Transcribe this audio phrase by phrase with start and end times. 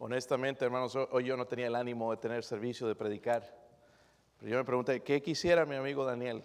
[0.00, 3.42] Honestamente, hermanos, hoy yo no tenía el ánimo de tener servicio de predicar.
[4.38, 6.44] Pero yo me pregunté, ¿qué quisiera mi amigo Daniel?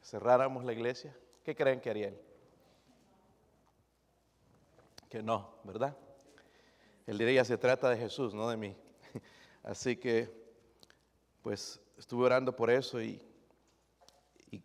[0.00, 1.16] ¿Cerráramos la iglesia?
[1.42, 2.20] ¿Qué creen que haría él?
[5.08, 5.96] Que no, ¿verdad?
[7.06, 8.76] Él diría, se trata de Jesús, no de mí.
[9.64, 10.30] Así que,
[11.42, 13.20] pues, estuve orando por eso y,
[14.52, 14.62] y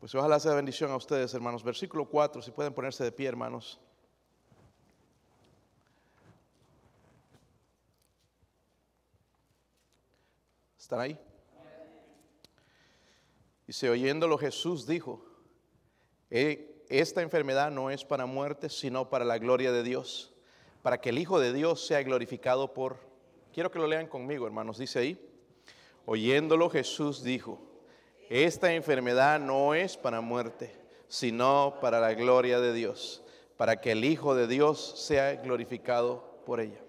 [0.00, 1.62] pues ojalá sea bendición a ustedes, hermanos.
[1.62, 3.83] Versículo 4, si pueden ponerse de pie, hermanos.
[10.94, 11.18] ¿Están ahí?
[13.66, 15.24] Dice, oyéndolo Jesús dijo,
[16.30, 20.32] esta enfermedad no es para muerte, sino para la gloria de Dios,
[20.82, 23.00] para que el Hijo de Dios sea glorificado por...
[23.52, 25.36] Quiero que lo lean conmigo, hermanos, dice ahí,
[26.06, 27.60] oyéndolo Jesús dijo,
[28.30, 33.24] esta enfermedad no es para muerte, sino para la gloria de Dios,
[33.56, 36.83] para que el Hijo de Dios sea glorificado por ella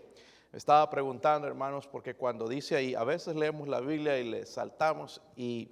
[0.56, 5.22] estaba preguntando, hermanos, porque cuando dice ahí, a veces leemos la Biblia y le saltamos
[5.36, 5.70] y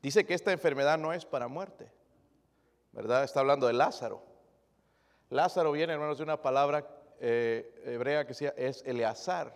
[0.00, 1.92] dice que esta enfermedad no es para muerte,
[2.92, 3.24] ¿verdad?
[3.24, 4.22] Está hablando de Lázaro.
[5.28, 6.88] Lázaro viene, hermanos, de una palabra
[7.20, 9.54] eh, hebrea que es Eleazar.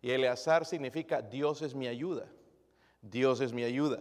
[0.00, 2.26] Y Eleazar significa Dios es mi ayuda.
[3.00, 4.00] Dios es mi ayuda.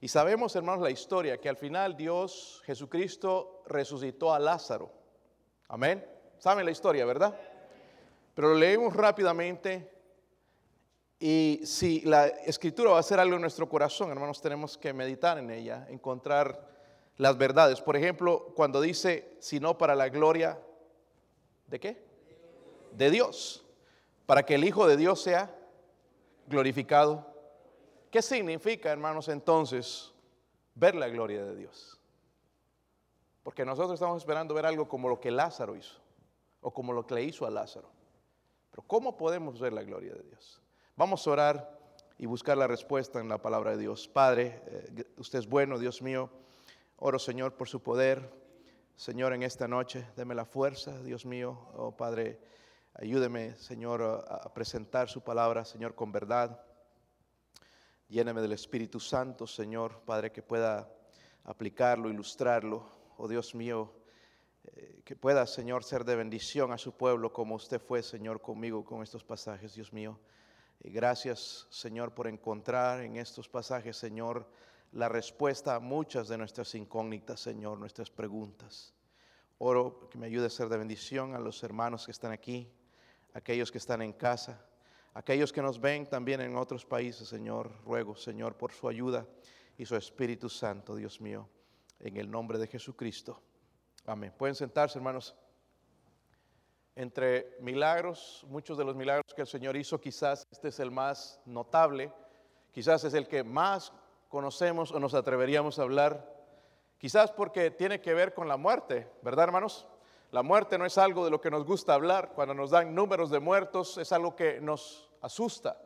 [0.00, 4.92] Y sabemos, hermanos, la historia, que al final Dios, Jesucristo, resucitó a Lázaro.
[5.68, 6.04] Amén.
[6.38, 7.38] ¿Saben la historia, verdad?
[8.36, 9.90] Pero lo leemos rápidamente
[11.18, 15.38] y si la escritura va a hacer algo en nuestro corazón, hermanos, tenemos que meditar
[15.38, 16.68] en ella, encontrar
[17.16, 17.80] las verdades.
[17.80, 20.60] Por ejemplo, cuando dice, sino para la gloria,
[21.66, 22.04] ¿de qué?
[22.92, 23.64] De Dios.
[24.26, 25.56] Para que el Hijo de Dios sea
[26.46, 27.26] glorificado.
[28.10, 30.12] ¿Qué significa, hermanos, entonces
[30.74, 31.98] ver la gloria de Dios?
[33.42, 36.02] Porque nosotros estamos esperando ver algo como lo que Lázaro hizo,
[36.60, 37.95] o como lo que le hizo a Lázaro.
[38.82, 40.60] ¿Cómo podemos ver la gloria de Dios?
[40.96, 41.78] Vamos a orar
[42.18, 44.08] y buscar la respuesta en la palabra de Dios.
[44.08, 46.30] Padre, eh, usted es bueno, Dios mío.
[46.96, 48.30] Oro, Señor, por su poder.
[48.96, 51.68] Señor, en esta noche, deme la fuerza, Dios mío.
[51.74, 52.40] Oh, Padre,
[52.94, 56.62] ayúdeme, Señor, a, presentar su palabra, Señor, con verdad.
[58.08, 60.88] Lléneme del Espíritu Santo, Señor, Padre, que pueda
[61.44, 62.88] aplicarlo, ilustrarlo.
[63.18, 63.92] Oh Dios mío,
[64.74, 68.84] eh, que pueda, Señor, ser de bendición a su pueblo como usted fue, Señor, conmigo
[68.84, 70.18] con estos pasajes, Dios mío.
[70.82, 74.48] Y gracias, Señor, por encontrar en estos pasajes, Señor,
[74.92, 78.94] la respuesta a muchas de nuestras incógnitas, Señor, nuestras preguntas.
[79.58, 82.70] Oro que me ayude a ser de bendición a los hermanos que están aquí,
[83.32, 84.64] aquellos que están en casa,
[85.14, 87.72] aquellos que nos ven también en otros países, Señor.
[87.84, 89.26] Ruego, Señor, por su ayuda
[89.78, 91.48] y su Espíritu Santo, Dios mío,
[92.00, 93.42] en el nombre de Jesucristo.
[94.08, 94.32] Amén.
[94.38, 95.34] Pueden sentarse, hermanos.
[96.94, 101.40] Entre milagros, muchos de los milagros que el Señor hizo, quizás este es el más
[101.44, 102.12] notable,
[102.70, 103.92] quizás es el que más
[104.28, 106.24] conocemos o nos atreveríamos a hablar,
[106.98, 109.88] quizás porque tiene que ver con la muerte, ¿verdad, hermanos?
[110.30, 113.28] La muerte no es algo de lo que nos gusta hablar, cuando nos dan números
[113.30, 115.82] de muertos es algo que nos asusta.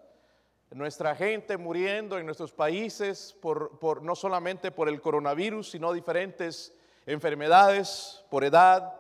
[0.72, 6.74] Nuestra gente muriendo en nuestros países, por, por no solamente por el coronavirus, sino diferentes
[7.06, 8.94] enfermedades, por edad,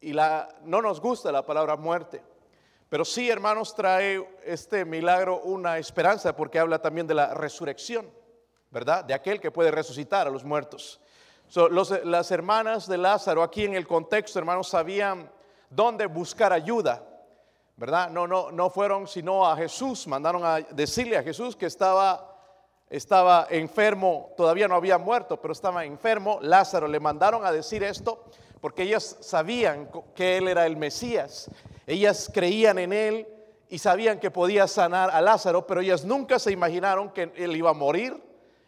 [0.00, 2.22] y la, no nos gusta la palabra muerte.
[2.88, 8.08] Pero sí, hermanos, trae este milagro una esperanza porque habla también de la resurrección,
[8.70, 9.04] ¿verdad?
[9.04, 11.00] De aquel que puede resucitar a los muertos.
[12.04, 15.30] las hermanas de Lázaro, aquí en el contexto, hermanos, sabían
[15.70, 17.02] dónde buscar ayuda,
[17.76, 18.10] ¿verdad?
[18.10, 22.33] No, no, no fueron sino a Jesús, mandaron a decirle a Jesús que estaba
[22.96, 26.38] estaba enfermo, todavía no había muerto, pero estaba enfermo.
[26.40, 28.24] Lázaro le mandaron a decir esto
[28.60, 31.50] porque ellas sabían que él era el Mesías.
[31.88, 33.26] Ellas creían en él
[33.68, 37.70] y sabían que podía sanar a Lázaro, pero ellas nunca se imaginaron que él iba
[37.70, 38.16] a morir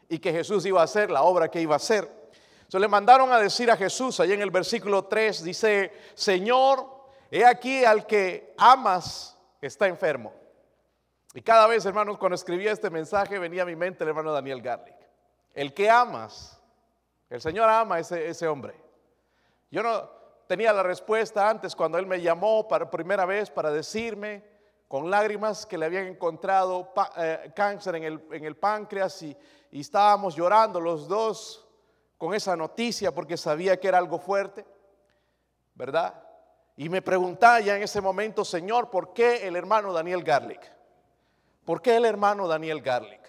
[0.09, 2.11] y que Jesús iba a hacer la obra que iba a hacer.
[2.57, 6.85] Entonces le mandaron a decir a Jesús, allí en el versículo 3 dice, Señor,
[7.31, 10.33] he aquí al que amas está enfermo.
[11.36, 14.62] Y cada vez, hermanos, cuando escribía este mensaje venía a mi mente el hermano Daniel
[14.62, 14.97] Garlic.
[15.53, 16.59] El que amas,
[17.28, 18.74] el Señor ama a ese, ese hombre.
[19.71, 20.09] Yo no
[20.47, 24.44] tenía la respuesta antes cuando Él me llamó para primera vez para decirme
[24.88, 29.36] con lágrimas que le habían encontrado eh, cáncer en el, en el páncreas y,
[29.72, 31.68] y estábamos llorando los dos
[32.16, 34.65] con esa noticia porque sabía que era algo fuerte,
[35.74, 36.15] ¿verdad?
[36.78, 40.76] Y me preguntaba ya en ese momento, Señor, ¿por qué el hermano Daniel Garlic?
[41.66, 43.21] ¿Por qué el hermano Daniel Garlic?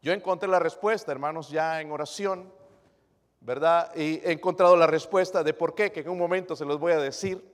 [0.00, 2.52] Yo encontré la respuesta, hermanos, ya en oración,
[3.40, 3.92] ¿verdad?
[3.96, 6.92] Y he encontrado la respuesta de por qué, que en un momento se los voy
[6.92, 7.44] a decir.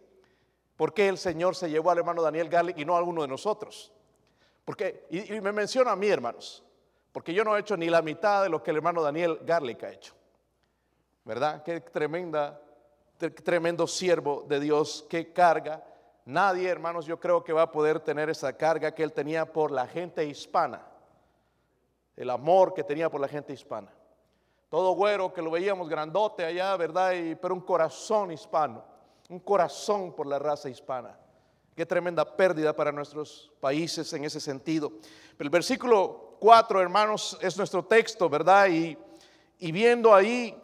[0.77, 3.29] por qué el Señor se llevó al hermano Daniel Garlic y no a alguno de
[3.29, 3.91] nosotros.
[4.67, 6.63] Porque, y, y me menciona a mí, hermanos,
[7.11, 9.83] porque yo no he hecho ni la mitad de lo que el hermano Daniel Garlic
[9.85, 10.15] ha hecho.
[11.25, 11.63] ¿Verdad?
[11.63, 12.61] Qué tremenda,
[13.45, 15.83] tremendo siervo de Dios, qué carga.
[16.25, 19.71] Nadie, hermanos, yo creo que va a poder tener esa carga que él tenía por
[19.71, 20.83] la gente hispana.
[22.17, 23.93] El amor que tenía por la gente hispana.
[24.69, 27.13] Todo güero que lo veíamos grandote allá, ¿verdad?
[27.13, 28.85] Y, pero un corazón hispano,
[29.29, 31.19] un corazón por la raza hispana.
[31.75, 34.93] Qué tremenda pérdida para nuestros países en ese sentido.
[35.37, 38.69] Pero el versículo 4, hermanos, es nuestro texto, ¿verdad?
[38.69, 38.97] Y,
[39.59, 40.57] y viendo ahí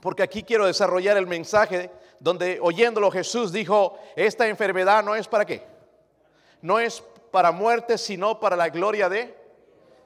[0.00, 5.44] porque aquí quiero desarrollar el mensaje donde oyéndolo Jesús dijo, esta enfermedad no es para
[5.44, 5.66] qué,
[6.60, 9.36] no es para muerte, sino para la gloria de,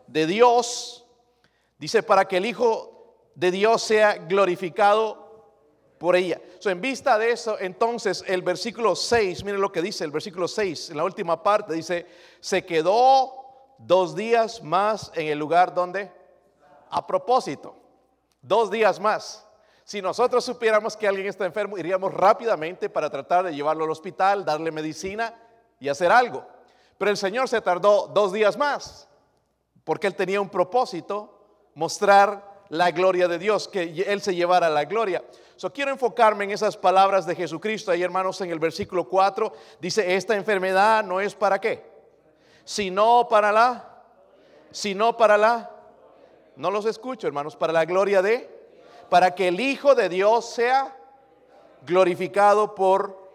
[0.07, 1.07] de Dios.
[1.79, 2.93] Dice, para que el Hijo
[3.35, 5.23] de Dios sea glorificado
[5.99, 6.41] por ella.
[6.65, 10.91] en vista de eso, entonces el versículo 6, miren lo que dice el versículo 6,
[10.91, 12.07] en la última parte dice,
[12.41, 13.33] se quedó
[13.79, 16.11] dos días más en el lugar donde,
[16.91, 17.77] a propósito,
[18.41, 19.47] dos días más.
[19.85, 24.45] Si nosotros supiéramos que alguien está enfermo, iríamos rápidamente para tratar de llevarlo al hospital,
[24.45, 25.35] darle medicina
[25.81, 26.47] y hacer algo.
[26.99, 29.09] Pero el Señor se tardó dos días más,
[29.85, 31.41] porque Él tenía un propósito,
[31.75, 35.25] mostrar la gloria de Dios, que Él se llevara la gloria.
[35.57, 37.91] So, quiero enfocarme en esas palabras de Jesucristo.
[37.91, 41.85] Ahí, hermanos, en el versículo 4 dice, esta enfermedad no es para qué,
[42.65, 44.03] sino para la,
[44.71, 45.71] sino para la,
[46.57, 48.52] no los escucho, hermanos, para la gloria de
[49.13, 50.97] para que el Hijo de Dios sea
[51.85, 53.31] glorificado por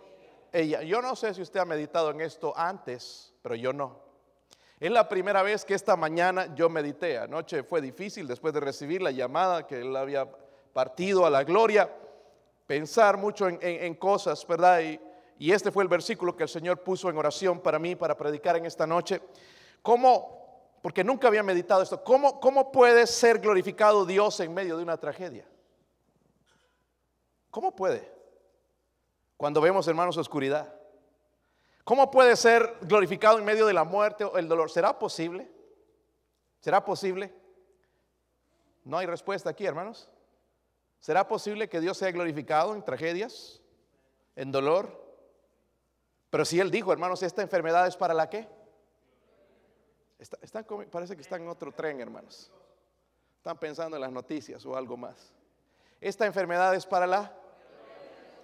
[0.51, 0.81] ella.
[0.81, 3.99] Yo no sé si usted ha meditado en esto antes, pero yo no.
[4.79, 7.19] Es la primera vez que esta mañana yo medité.
[7.19, 10.27] Anoche fue difícil después de recibir la llamada que él había
[10.73, 11.87] partido a la gloria,
[12.65, 14.79] pensar mucho en, cosas, ¿verdad?
[14.81, 14.99] Y,
[15.37, 18.55] y, este fue el versículo que el Señor puso en oración para mí, para predicar
[18.57, 19.21] en esta noche.
[19.83, 20.79] ¿Cómo?
[20.81, 22.03] Porque nunca había meditado esto.
[22.03, 25.45] ¿Cómo, cómo puede ser glorificado Dios en medio de una tragedia?
[27.57, 28.07] ¿Cómo puede?
[29.35, 30.71] Cuando vemos, hermanos, oscuridad.
[31.83, 34.69] ¿Cómo puede ser glorificado en medio de la muerte o el dolor?
[34.69, 35.51] ¿Será posible?
[36.59, 37.33] ¿Será posible?
[38.83, 40.07] No hay respuesta aquí, hermanos.
[40.99, 43.59] ¿Será posible que Dios sea glorificado en tragedias,
[44.35, 45.03] en dolor?
[46.29, 48.47] Pero si Él dijo, hermanos, esta enfermedad es para la qué?
[50.91, 52.51] parece que están en otro tren, hermanos.
[53.37, 55.33] Están pensando en las noticias o algo más.
[55.99, 57.33] Esta enfermedad es para la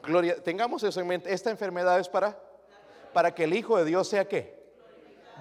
[0.03, 1.33] Gloria, tengamos eso en mente.
[1.33, 2.37] Esta enfermedad es para,
[3.13, 4.61] para que el Hijo de Dios sea qué?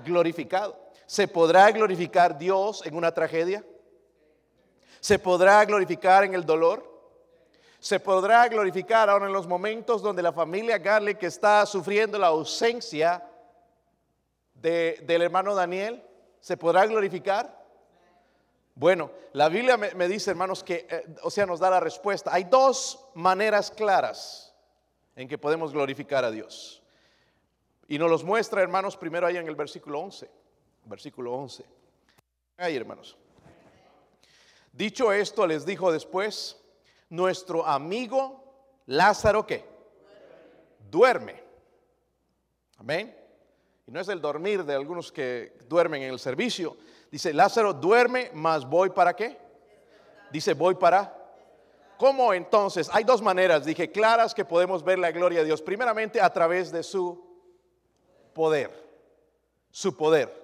[0.05, 0.79] Glorificado.
[1.05, 3.65] ¿Se podrá glorificar Dios en una tragedia?
[5.01, 6.89] ¿Se podrá glorificar en el dolor?
[7.81, 13.21] ¿Se podrá glorificar ahora en los momentos donde la familia Garlic está sufriendo la ausencia
[14.55, 16.01] del hermano Daniel?
[16.39, 17.61] ¿Se podrá glorificar?
[18.77, 22.33] Bueno, la Biblia me, dice, hermanos, que, eh, o sea, nos da la respuesta.
[22.33, 24.52] Hay dos maneras claras
[25.17, 26.83] en que podemos glorificar a Dios.
[27.89, 30.31] Y nos los muestra, hermanos, primero ahí en el versículo 11.
[30.85, 31.65] Versículo 11.
[32.57, 33.17] Ahí, hermanos.
[34.73, 36.59] Dicho esto, les dijo después,
[37.11, 38.43] nuestro amigo
[38.87, 39.65] Lázaro, ¿qué?
[40.91, 41.43] Duerme.
[42.79, 43.15] Amén.
[43.87, 46.77] Y no es el dormir de algunos que duermen en el servicio.
[47.11, 49.37] Dice, Lázaro duerme, mas voy para qué?
[50.31, 51.22] Dice, voy para
[52.03, 52.91] ¿Cómo entonces?
[52.93, 55.63] Hay dos maneras, dije, claras que podemos ver la gloria de Dios.
[55.63, 57.25] Primeramente a través de su
[58.33, 58.73] poder.
[59.71, 60.35] Su poder.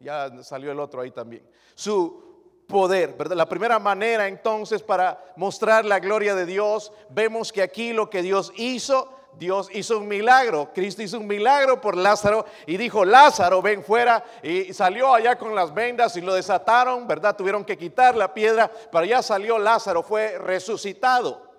[0.00, 1.46] Ya salió el otro ahí también.
[1.74, 3.14] Su poder.
[3.36, 8.22] La primera manera entonces para mostrar la gloria de Dios, vemos que aquí lo que
[8.22, 13.60] Dios hizo Dios hizo un milagro, Cristo hizo un milagro por Lázaro y dijo, Lázaro,
[13.60, 14.24] ven fuera.
[14.42, 17.36] Y salió allá con las vendas y lo desataron, ¿verdad?
[17.36, 21.50] Tuvieron que quitar la piedra, pero ya salió Lázaro, fue resucitado.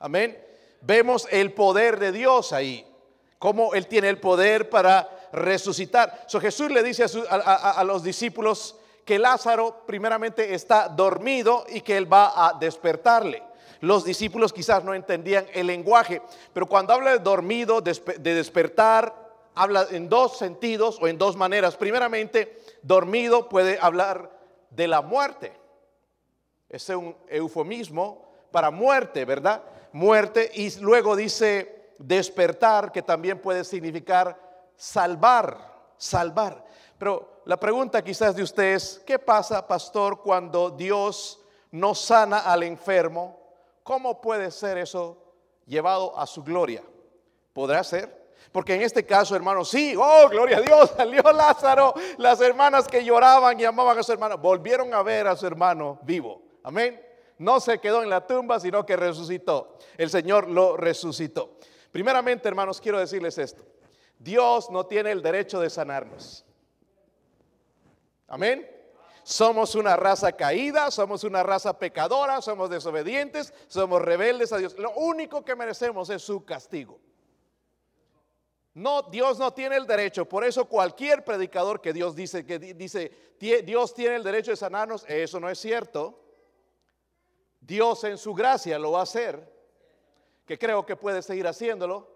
[0.00, 0.42] Amén.
[0.80, 2.86] Vemos el poder de Dios ahí,
[3.38, 6.24] cómo Él tiene el poder para resucitar.
[6.26, 11.96] So, Jesús le dice a, a los discípulos que Lázaro primeramente está dormido y que
[11.96, 13.49] Él va a despertarle.
[13.80, 16.20] Los discípulos quizás no entendían el lenguaje,
[16.52, 19.14] pero cuando habla de dormido, de despertar,
[19.54, 21.76] habla en dos sentidos o en dos maneras.
[21.76, 24.30] Primeramente, dormido puede hablar
[24.70, 25.52] de la muerte.
[26.68, 29.62] Es un eufemismo para muerte, ¿verdad?
[29.92, 30.50] Muerte.
[30.54, 34.38] Y luego dice despertar, que también puede significar
[34.76, 35.58] salvar,
[35.96, 36.64] salvar.
[36.98, 41.40] Pero la pregunta quizás de ustedes, ¿qué pasa, pastor, cuando Dios
[41.72, 43.39] no sana al enfermo
[43.90, 45.18] ¿Cómo puede ser eso
[45.66, 46.80] llevado a su gloria?
[47.52, 48.30] ¿Podrá ser?
[48.52, 51.94] Porque en este caso, hermano, sí, oh, gloria a Dios, salió Lázaro.
[52.18, 55.98] Las hermanas que lloraban y amaban a su hermano, volvieron a ver a su hermano
[56.02, 56.40] vivo.
[56.62, 57.04] Amén.
[57.38, 59.76] No se quedó en la tumba, sino que resucitó.
[59.98, 61.56] El Señor lo resucitó.
[61.90, 63.64] Primeramente, hermanos, quiero decirles esto.
[64.20, 66.44] Dios no tiene el derecho de sanarnos.
[68.28, 68.70] Amén.
[69.22, 74.76] Somos una raza caída, somos una raza pecadora, somos desobedientes, somos rebeldes a Dios.
[74.78, 76.98] Lo único que merecemos es su castigo.
[78.74, 80.26] No, Dios no tiene el derecho.
[80.26, 85.04] Por eso cualquier predicador que Dios dice que dice Dios tiene el derecho de sanarnos,
[85.08, 86.18] eso no es cierto.
[87.60, 89.52] Dios en su gracia lo va a hacer,
[90.46, 92.08] que creo que puede seguir haciéndolo.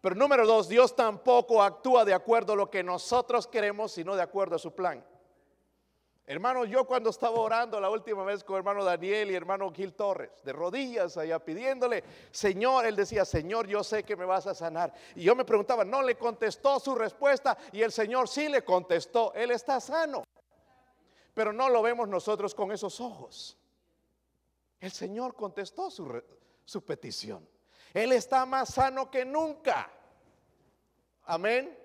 [0.00, 4.22] Pero número dos, Dios tampoco actúa de acuerdo a lo que nosotros queremos, sino de
[4.22, 5.02] acuerdo a su plan.
[6.26, 10.30] Hermano, yo cuando estaba orando la última vez con hermano Daniel y hermano Gil Torres,
[10.42, 14.94] de rodillas allá pidiéndole, Señor, él decía, Señor, yo sé que me vas a sanar.
[15.14, 19.34] Y yo me preguntaba, no le contestó su respuesta y el Señor sí le contestó,
[19.34, 20.24] Él está sano.
[21.34, 23.58] Pero no lo vemos nosotros con esos ojos.
[24.80, 26.22] El Señor contestó su,
[26.64, 27.46] su petición.
[27.92, 29.90] Él está más sano que nunca.
[31.24, 31.78] Amén.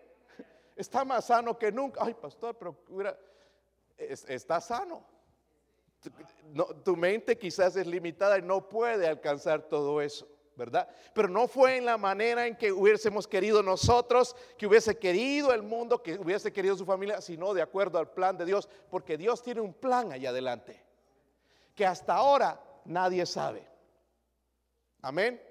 [0.77, 2.01] Está más sano que nunca.
[2.05, 2.77] Ay, pastor, pero
[3.99, 5.05] está sano.
[6.83, 10.87] tu mente quizás es limitada y no puede alcanzar todo eso, ¿verdad?
[11.13, 15.61] Pero no fue en la manera en que hubiésemos querido nosotros, que hubiese querido el
[15.61, 19.43] mundo, que hubiese querido su familia, sino de acuerdo al plan de Dios, porque Dios
[19.43, 20.81] tiene un plan allá adelante,
[21.75, 23.67] que hasta ahora nadie sabe.
[25.01, 25.41] Amén.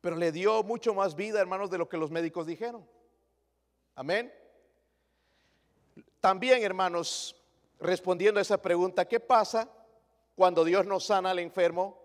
[0.00, 2.86] Pero le dio mucho más vida, hermanos, de lo que los médicos dijeron.
[3.94, 4.32] Amén.
[6.22, 7.36] También, hermanos,
[7.78, 9.68] respondiendo a esa pregunta, ¿qué pasa
[10.34, 12.00] cuando Dios no sana al enfermo,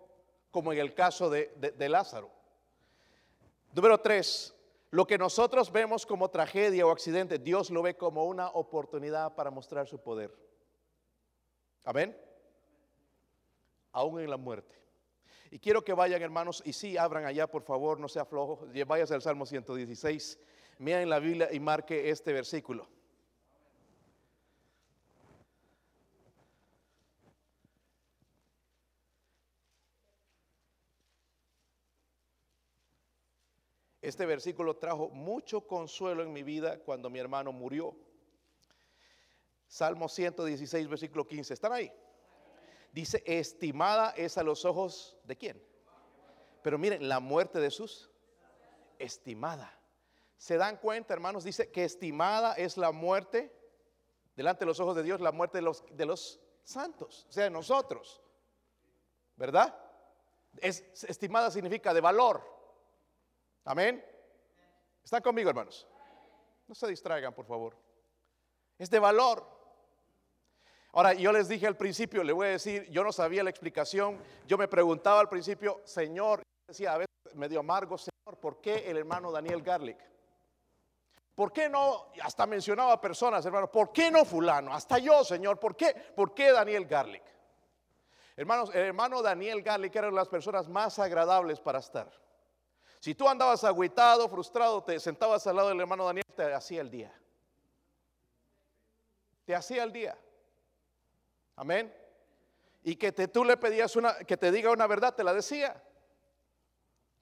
[0.52, 2.30] como en el caso de, Lázaro?
[3.72, 4.54] Número tres,
[4.92, 9.52] lo que nosotros vemos como tragedia o accidente, Dios lo ve como una oportunidad para
[9.52, 10.36] mostrar su poder.
[11.86, 12.28] Amén
[13.98, 14.76] aún en la muerte.
[15.50, 18.68] Y quiero que vayan, hermanos, y sí, abran allá, por favor, no sea flojo.
[18.86, 20.40] Vayas al Salmo 116,
[20.80, 22.88] en la Biblia y marque este versículo.
[34.08, 37.94] Este versículo trajo mucho consuelo en mi vida cuando mi hermano murió.
[39.68, 41.54] Salmo 116, versículo 15.
[41.54, 41.92] ¿Están ahí?
[42.94, 45.62] Dice, estimada es a los ojos de quién.
[46.64, 48.10] Pero miren, la muerte de sus,
[48.98, 49.78] estimada.
[50.38, 51.44] ¿Se dan cuenta, hermanos?
[51.44, 53.54] Dice que estimada es la muerte
[54.38, 57.44] delante de los ojos de Dios, la muerte de los, de los santos, o sea,
[57.44, 58.22] de nosotros.
[59.36, 59.78] ¿Verdad?
[60.62, 62.57] Es, estimada significa de valor.
[63.68, 64.02] Amén.
[65.04, 65.86] ¿Están conmigo, hermanos?
[66.68, 67.78] No se distraigan, por favor.
[68.78, 69.46] Es de valor.
[70.94, 74.24] Ahora, yo les dije al principio, le voy a decir, yo no sabía la explicación,
[74.48, 78.98] yo me preguntaba al principio, Señor, decía a veces medio amargo, Señor, ¿por qué el
[78.98, 79.98] hermano Daniel Garlic?
[81.36, 82.08] ¿Por qué no?
[82.22, 84.74] Hasta mencionaba personas, hermano, ¿por qué no fulano?
[84.74, 85.94] Hasta yo, Señor, ¿por qué?
[86.16, 87.24] ¿Por qué Daniel Garlic?
[88.38, 92.10] Hermanos, el hermano Daniel Garlic era de las personas más agradables para estar.
[93.00, 96.90] Si tú andabas agüitado, frustrado, te sentabas al lado del hermano Daniel, te hacía el
[96.90, 97.14] día.
[99.46, 100.18] Te hacía el día.
[101.56, 101.94] Amén.
[102.84, 105.82] Y que tú le pedías una, que te diga una verdad, te la decía.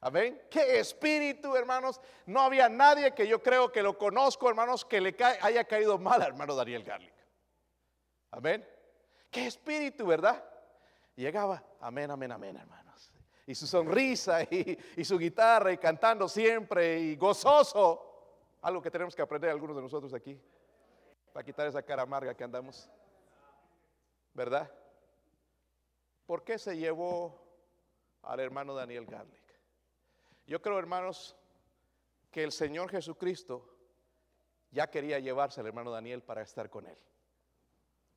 [0.01, 0.41] Amén.
[0.49, 1.99] Qué espíritu, hermanos.
[2.25, 6.21] No había nadie que yo creo que lo conozco, hermanos, que le haya caído mal
[6.21, 7.13] al hermano Daniel Garlic.
[8.31, 8.67] Amén.
[9.31, 10.43] Qué espíritu, ¿verdad?
[11.15, 12.84] llegaba, amén, amén, amén, hermanos.
[13.47, 18.11] Y su sonrisa y, y su guitarra y cantando siempre y gozoso.
[18.61, 20.39] Algo que tenemos que aprender algunos de nosotros aquí.
[21.31, 22.89] Para quitar esa cara amarga que andamos.
[24.35, 24.69] ¿verdad?
[26.27, 27.41] ¿Por qué se llevó
[28.21, 29.43] al hermano Daniel Garlic?
[30.45, 31.35] Yo creo, hermanos,
[32.29, 33.65] que el Señor Jesucristo
[34.71, 36.97] ya quería llevarse al hermano Daniel para estar con él.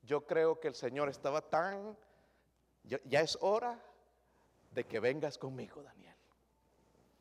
[0.03, 1.97] Yo creo que el Señor estaba tan,
[2.83, 3.81] ya es hora
[4.71, 6.17] de que vengas conmigo, Daniel.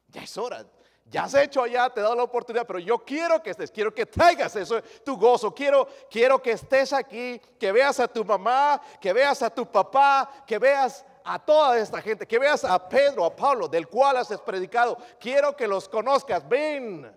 [0.09, 0.65] Ya es hora.
[1.09, 3.93] Ya has hecho allá, te he dado la oportunidad, pero yo quiero que estés, quiero
[3.93, 8.81] que traigas eso, tu gozo, quiero, quiero que estés aquí, que veas a tu mamá,
[8.99, 13.23] que veas a tu papá, que veas a toda esta gente, que veas a Pedro,
[13.23, 14.97] a Pablo, del cual has predicado.
[15.17, 17.09] Quiero que los conozcas, ven.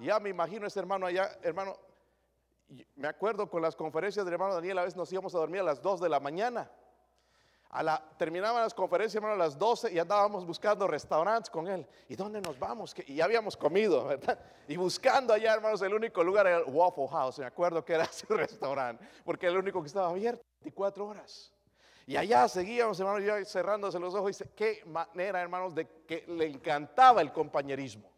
[0.00, 1.78] Ya me imagino ese hermano allá, hermano,
[2.96, 5.64] me acuerdo con las conferencias del hermano Daniel, a veces nos íbamos a dormir a
[5.64, 6.68] las 2 de la mañana.
[8.18, 11.86] Terminaban las conferencias, hermano, a las 12 y andábamos buscando restaurantes con él.
[12.06, 12.92] ¿Y dónde nos vamos?
[12.92, 14.38] Que, y ya habíamos comido, ¿verdad?
[14.68, 17.38] Y buscando allá, hermanos, el único lugar era el Waffle House.
[17.38, 21.50] Me acuerdo que era ese restaurante, porque era el único que estaba abierto 24 horas.
[22.06, 24.38] Y allá seguíamos, hermanos, yo cerrándose los ojos.
[24.38, 28.10] Y qué manera, hermanos, de que le encantaba el compañerismo.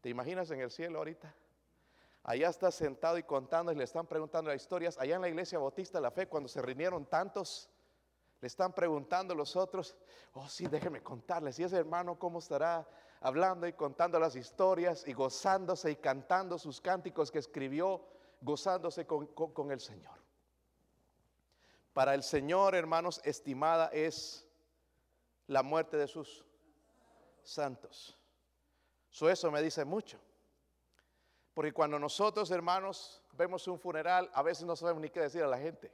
[0.00, 1.32] ¿Te imaginas en el cielo ahorita?
[2.24, 4.98] Allá está sentado y contando y le están preguntando las historias.
[4.98, 7.70] Allá en la iglesia Bautista la Fe, cuando se reunieron tantos
[8.40, 9.96] le están preguntando los otros,
[10.32, 12.88] oh sí, déjeme contarles, y ese hermano cómo estará
[13.20, 18.02] hablando y contando las historias y gozándose y cantando sus cánticos que escribió,
[18.40, 20.18] gozándose con, con el Señor.
[21.92, 24.46] Para el Señor, hermanos, estimada es
[25.46, 26.46] la muerte de sus
[27.42, 28.16] santos.
[29.10, 30.18] eso me dice mucho.
[31.52, 35.48] Porque cuando nosotros, hermanos, vemos un funeral, a veces no sabemos ni qué decir a
[35.48, 35.92] la gente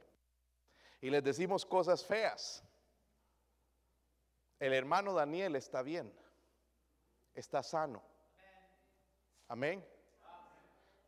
[1.01, 2.63] y les decimos cosas feas.
[4.59, 6.11] El hermano Daniel está bien,
[7.35, 8.01] está sano.
[9.47, 9.85] Amén.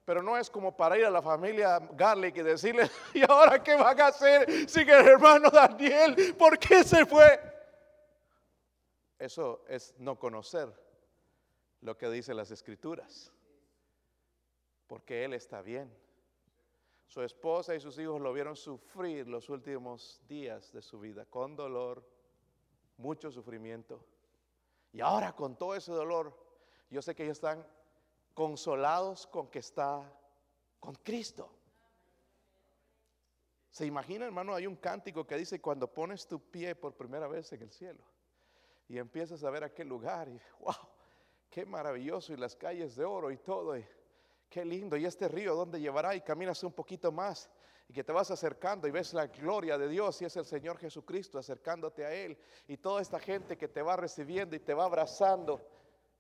[0.05, 3.75] Pero no es como para ir a la familia Garlic y decirle, ¿y ahora qué
[3.75, 6.35] van a hacer sin el hermano Daniel?
[6.37, 7.39] ¿Por qué se fue?
[9.19, 10.73] Eso es no conocer
[11.81, 13.31] lo que dicen las escrituras.
[14.87, 15.93] Porque él está bien.
[17.09, 21.55] Su esposa y sus hijos lo vieron sufrir los últimos días de su vida, con
[21.55, 22.07] dolor,
[22.97, 24.05] mucho sufrimiento.
[24.93, 26.37] Y ahora con todo ese dolor,
[26.91, 27.65] yo sé que ellos están
[28.35, 30.07] consolados con que está
[30.79, 31.51] con Cristo.
[33.71, 34.53] ¿Se imagina, hermano?
[34.53, 38.03] Hay un cántico que dice, cuando pones tu pie por primera vez en el cielo
[38.87, 40.75] y empiezas a ver aquel lugar y, wow,
[41.49, 43.75] qué maravilloso y las calles de oro y todo.
[44.49, 46.15] Qué lindo, y este río, ¿dónde llevará?
[46.15, 47.49] Y caminas un poquito más
[47.89, 50.77] y que te vas acercando y ves la gloria de Dios y es el Señor
[50.77, 52.37] Jesucristo acercándote a Él
[52.67, 55.59] y toda esta gente que te va recibiendo y te va abrazando.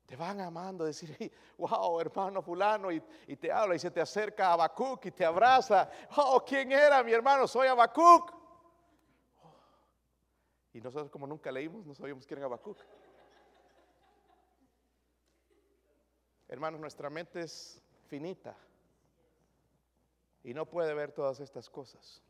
[0.07, 2.99] Te van amando, decir, wow, hermano fulano, y,
[3.39, 5.87] te habla y se te acerca a Habacuc y te abraza.
[6.17, 7.47] Oh, ¿quién era mi hermano?
[7.47, 8.33] Soy Habacuc.
[10.73, 12.79] Y nosotros como nunca leímos, no sabíamos quién era Habacuc.
[16.47, 18.57] Hermanos, nuestra mente es finita
[20.43, 22.21] y no puede ver todas estas cosas.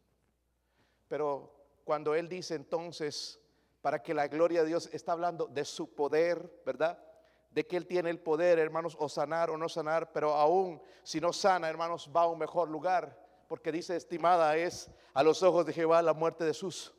[1.07, 3.39] Pero cuando Él dice entonces,
[3.81, 7.01] para que la gloria de Dios está hablando de su poder, ¿verdad?
[7.49, 11.19] De que Él tiene el poder, hermanos, o sanar o no sanar, pero aún si
[11.19, 15.65] no sana, hermanos, va a un mejor lugar, porque dice, estimada es a los ojos
[15.65, 16.93] de Jehová la muerte de sus.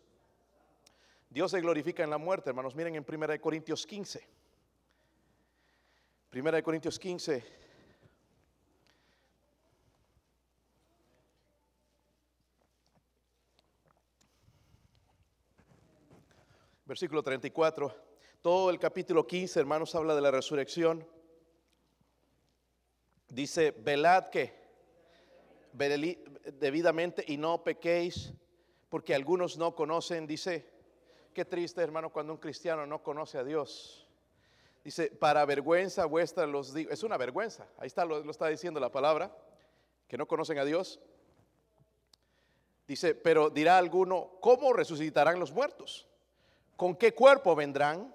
[1.29, 2.75] Dios se glorifica en la muerte, hermanos.
[2.75, 4.27] Miren en 1 Corintios 15.
[6.33, 7.60] 1 Corintios 15,
[16.91, 17.95] versículo 34.
[18.43, 21.07] Todo el capítulo 15, hermanos, habla de la resurrección.
[23.29, 24.53] Dice, velad que
[26.59, 28.33] debidamente y no pequéis,
[28.89, 30.27] porque algunos no conocen.
[30.27, 30.69] Dice,
[31.33, 34.09] qué triste, hermano, cuando un cristiano no conoce a Dios.
[34.83, 36.91] Dice, para vergüenza vuestra los digo.
[36.91, 37.69] Es una vergüenza.
[37.79, 39.33] Ahí está, lo, lo está diciendo la palabra,
[40.09, 40.99] que no conocen a Dios.
[42.89, 46.10] Dice, pero dirá alguno, ¿cómo resucitarán los muertos?
[46.81, 48.11] ¿Con qué cuerpo vendrán?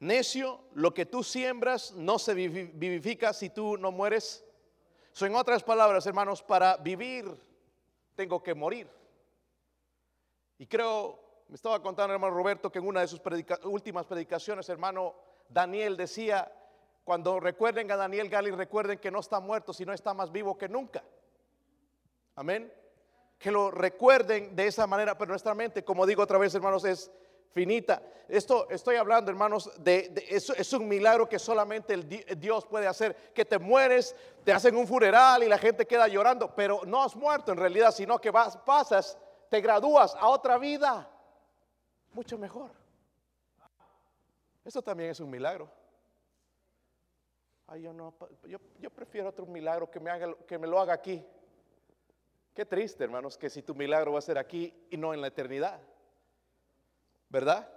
[0.00, 4.44] Necio, lo que tú siembras no se vivifica si tú no mueres.
[5.12, 7.32] So, en otras palabras, hermanos, para vivir
[8.16, 8.90] tengo que morir.
[10.58, 13.20] Y creo, me estaba contando hermano Roberto que en una de sus
[13.62, 15.14] últimas predicaciones, hermano
[15.48, 16.50] Daniel decía,
[17.04, 20.68] cuando recuerden a Daniel Gali, recuerden que no está muerto, sino está más vivo que
[20.68, 21.04] nunca.
[22.34, 22.72] Amén.
[23.38, 27.12] Que lo recuerden de esa manera, pero nuestra mente, como digo otra vez, hermanos, es
[27.54, 28.02] finita.
[28.28, 32.08] Esto estoy hablando, hermanos, de, eso es un milagro que solamente el
[32.40, 33.14] Dios puede hacer.
[33.32, 34.14] Que te mueres,
[34.44, 37.92] te hacen un funeral y la gente queda llorando, pero no has muerto en realidad,
[37.92, 39.16] sino que vas, pasas,
[39.48, 41.08] te gradúas a otra vida,
[42.12, 42.72] mucho mejor.
[44.64, 45.70] Esto también es un milagro.
[47.66, 48.14] Ay, yo, no,
[48.46, 51.24] yo, yo prefiero otro milagro que me, haga, que me lo haga aquí.
[52.52, 55.28] Qué triste, hermanos, que si tu milagro va a ser aquí y no en la
[55.28, 55.80] eternidad.
[57.34, 57.68] ¿Verdad?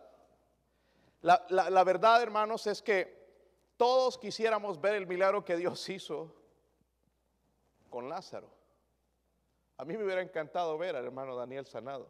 [1.22, 3.18] La, verdad, hermanos, es que
[3.76, 6.32] todos quisiéramos ver el milagro que Dios hizo
[7.90, 8.52] con Lázaro.
[9.78, 12.08] A mí me hubiera encantado ver al hermano Daniel sanado.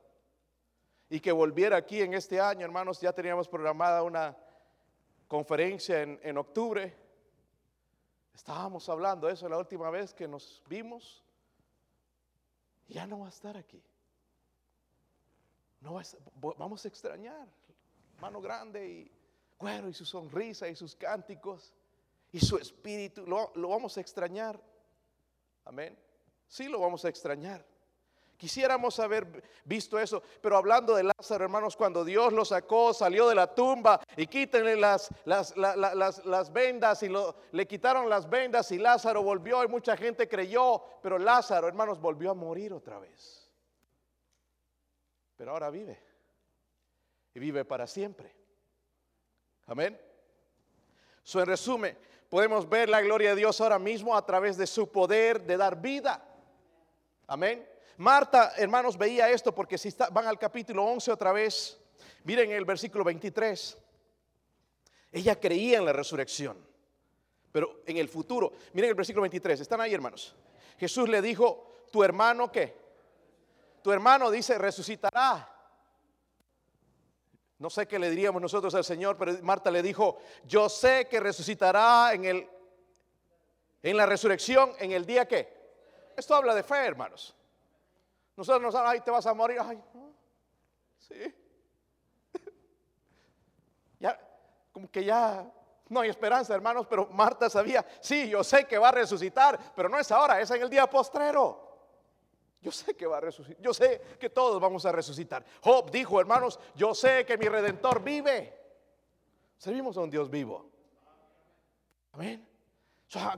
[1.10, 4.38] Y que volviera aquí en este año, hermanos, ya teníamos programada una
[5.30, 6.98] conferencia en, en octubre.
[8.34, 11.24] Estábamos hablando de eso la última vez que nos vimos.
[12.90, 13.82] Ya no va a estar aquí.
[15.92, 17.48] No vamos a extrañar.
[18.20, 19.12] Mano grande y
[19.60, 21.74] bueno, y su sonrisa y sus cánticos
[22.32, 24.60] y su espíritu, lo, lo vamos a extrañar.
[25.66, 25.98] Amén.
[26.48, 27.66] Sí lo vamos a extrañar.
[28.38, 33.34] Quisiéramos haber visto eso, pero hablando de Lázaro, hermanos, cuando Dios lo sacó, salió de
[33.34, 38.08] la tumba y quítenle las, las, la- la- las, las vendas y lo- le quitaron
[38.08, 42.74] las vendas y Lázaro volvió y mucha gente creyó, pero Lázaro, hermanos, volvió a morir
[42.74, 43.47] otra vez.
[45.38, 46.00] Pero ahora vive
[47.34, 48.36] y vive para siempre.
[49.68, 50.00] Amén.
[51.22, 51.98] So, en resumen,
[52.30, 55.80] podemos ver la gloria de Dios ahora mismo a través de su poder de dar
[55.80, 56.24] vida.
[57.28, 57.68] Amén.
[57.98, 61.80] Marta, hermanos, veía esto porque si van al capítulo 11 otra vez,
[62.24, 63.78] miren el versículo 23.
[65.12, 66.58] Ella creía en la resurrección,
[67.52, 68.54] pero en el futuro.
[68.74, 70.36] Miren el versículo 23, están ahí, hermanos.
[70.80, 72.87] Jesús le dijo, tu hermano qué?
[73.88, 75.50] Tu hermano dice, resucitará.
[77.58, 81.22] No sé qué le diríamos nosotros al Señor, pero Marta le dijo, yo sé que
[81.22, 82.50] resucitará en el
[83.82, 85.48] en la resurrección en el día que.
[86.18, 87.34] Esto habla de fe, hermanos.
[88.36, 90.14] Nosotros nos ay, te vas a morir, ay, no.
[91.00, 91.34] sí.
[94.00, 94.20] Ya,
[94.74, 95.50] como que ya
[95.88, 99.88] no hay esperanza, hermanos, pero Marta sabía, sí, yo sé que va a resucitar, pero
[99.88, 101.67] no es ahora, es en el día postrero.
[102.62, 105.46] Yo sé que va a resucitar, yo sé que todos vamos a resucitar.
[105.62, 108.54] Job dijo, hermanos, yo sé que mi redentor vive.
[109.58, 110.70] Servimos a un Dios vivo.
[112.14, 112.48] Amén.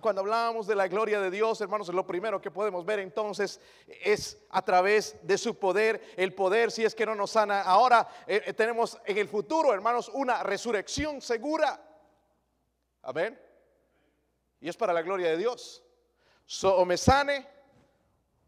[0.01, 4.43] Cuando hablamos de la gloria de Dios, hermanos, lo primero que podemos ver entonces es
[4.49, 7.61] a través de su poder, el poder si es que no nos sana.
[7.61, 11.79] Ahora eh, eh, tenemos en el futuro, hermanos, una resurrección segura.
[13.03, 13.39] Amén.
[14.59, 15.83] Y es para la gloria de Dios.
[16.63, 17.58] O me sane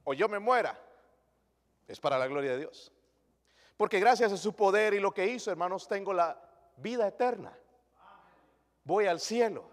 [0.03, 0.79] o yo me muera.
[1.87, 2.91] Es para la gloria de Dios.
[3.77, 6.39] Porque gracias a su poder y lo que hizo, hermanos, tengo la
[6.77, 7.57] vida eterna.
[8.83, 9.69] Voy al cielo.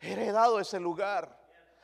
[0.00, 1.36] He heredado ese lugar.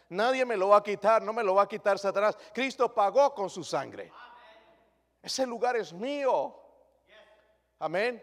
[0.09, 2.37] Nadie me lo va a quitar, no me lo va a quitar Satanás.
[2.53, 4.12] Cristo pagó con su sangre.
[5.23, 6.59] Ese lugar es mío.
[7.79, 8.23] Amén.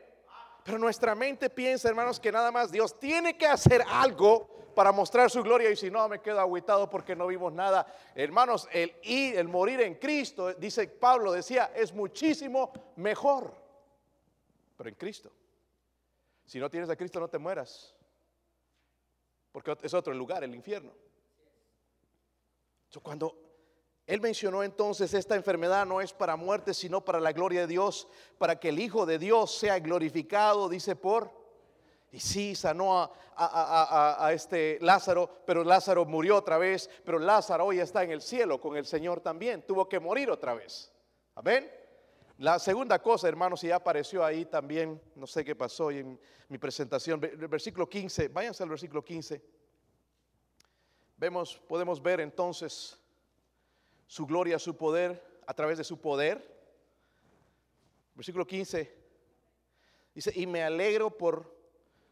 [0.64, 5.30] Pero nuestra mente piensa, hermanos, que nada más Dios tiene que hacer algo para mostrar
[5.30, 7.86] su gloria y si no me quedo aguitado porque no vimos nada.
[8.16, 13.54] Hermanos, el ir, el morir en Cristo, dice Pablo, decía, es muchísimo mejor.
[14.78, 15.32] Pero en Cristo.
[16.46, 17.96] Si no tienes a Cristo no te mueras.
[19.52, 20.92] Porque es otro lugar, el infierno.
[23.04, 23.38] Cuando
[24.08, 28.08] él mencionó entonces esta enfermedad no es para muerte, sino para la gloria de Dios,
[28.40, 31.39] para que el Hijo de Dios sea glorificado, dice por.
[32.12, 38.04] Y sí, sanó a, este Lázaro, pero Lázaro murió otra vez, pero Lázaro hoy está
[38.04, 40.92] en el cielo con el Señor también, tuvo que morir otra vez.
[41.36, 41.72] Amén.
[42.40, 46.20] La segunda cosa, hermanos, y ya apareció ahí también, no sé qué pasó hoy en
[46.48, 49.42] mi presentación, versículo 15, váyanse al versículo 15.
[51.18, 52.98] Vemos, podemos ver entonces
[54.08, 56.58] su gloria, su poder, a través de su poder.
[58.16, 58.98] Versículo 15
[60.16, 61.59] dice, y me alegro por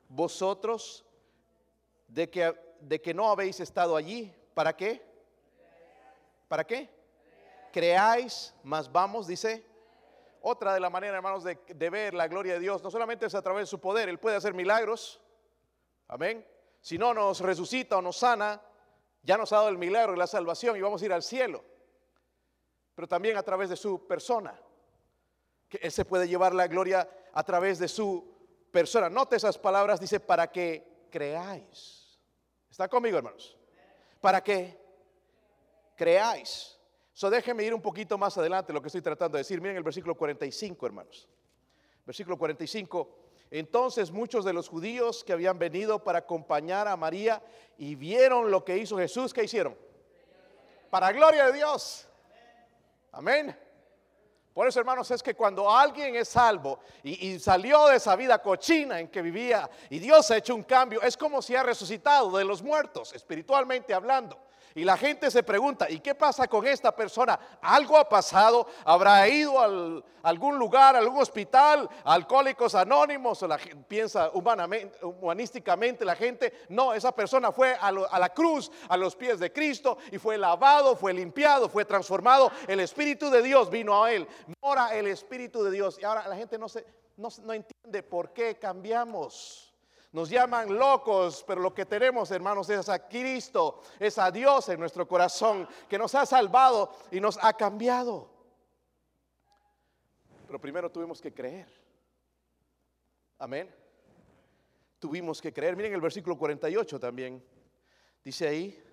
[0.10, 1.06] vosotros
[2.08, 4.34] de que, de que no habéis estado allí.
[4.54, 5.06] ¿Para qué?
[6.48, 6.90] ¿Para qué?
[7.72, 9.66] Creáis, más vamos, dice.
[10.42, 13.36] Otra de la manera, hermanos, de, de ver la gloria de Dios, no solamente es
[13.36, 15.20] a través de su poder, Él puede hacer milagros.
[16.08, 16.46] Amén.
[16.82, 18.62] Si no nos resucita o nos sana,
[19.24, 21.64] ya nos ha dado el milagro y la salvación y vamos a ir al cielo.
[22.96, 24.58] Pero también a través de su persona.
[25.68, 28.37] Que Él se puede llevar la gloria a través de su
[28.78, 29.10] persona.
[29.10, 32.20] Note esas palabras, dice, para que creáis.
[32.70, 33.58] ¿Está conmigo, hermanos?
[34.22, 34.80] Para que
[35.96, 36.78] creáis.
[37.12, 39.60] So déjenme ir un poquito más adelante lo que estoy tratando de decir.
[39.60, 41.28] Miren el versículo 45, hermanos.
[42.06, 43.18] Versículo 45.
[43.50, 47.42] Entonces muchos de los judíos que habían venido para acompañar a María
[47.80, 49.76] y vieron lo que hizo Jesús, ¿qué hicieron?
[50.92, 52.08] Para gloria de Dios.
[53.12, 53.58] Amén.
[54.58, 58.42] Por eso, hermanos, es que cuando alguien es salvo y, y salió de esa vida
[58.42, 62.36] cochina en que vivía y Dios ha hecho un cambio, es como si ha resucitado
[62.36, 64.47] de los muertos, espiritualmente hablando.
[64.78, 67.40] Y la gente se pregunta, ¿y qué pasa con esta persona?
[67.62, 68.68] ¿Algo ha pasado?
[68.86, 73.42] ¿Habrá ido a algún lugar, a algún hospital, a alcohólicos anónimos?
[73.42, 74.30] O la piensa
[75.02, 76.54] humanísticamente la gente.
[76.70, 80.20] No, esa persona fue a, lo- a la cruz, a los pies de Cristo y
[80.20, 82.52] fue lavado, fue limpiado, fue transformado.
[82.68, 84.28] El Espíritu de Dios vino a él.
[84.62, 85.98] Mora el Espíritu de Dios.
[86.00, 86.86] Y ahora la gente no, se,
[87.16, 89.67] no, no entiende por qué cambiamos.
[90.12, 94.80] Nos llaman locos, pero lo que tenemos, hermanos, es a Cristo, es a Dios en
[94.80, 98.30] nuestro corazón, que nos ha salvado y nos ha cambiado.
[100.48, 101.68] Pero primero tuvimos que creer.
[103.38, 103.74] Amén.
[104.98, 105.76] Tuvimos que creer.
[105.76, 107.44] Miren el versículo 48 también.
[108.24, 108.84] Dice ahí,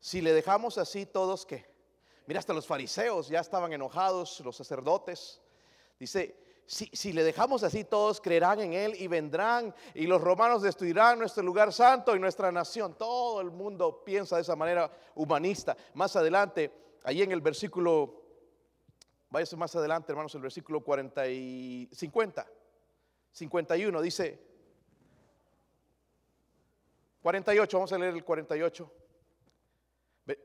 [0.00, 1.64] si le dejamos así todos que,
[2.26, 5.40] mira, hasta los fariseos ya estaban enojados, los sacerdotes.
[5.98, 6.36] Dice,
[6.72, 11.42] si, le dejamos así, todos creerán en Él y vendrán, y los romanos destruirán nuestro
[11.42, 12.94] lugar santo y nuestra nación.
[12.96, 15.76] Todo el mundo piensa de esa manera humanista.
[15.92, 16.72] Más adelante,
[17.04, 18.22] ahí en el versículo,
[19.28, 22.46] váyase más adelante, hermanos, el versículo 40 y 50,
[23.32, 24.40] 51, dice,
[27.20, 29.01] 48, vamos a leer el 48.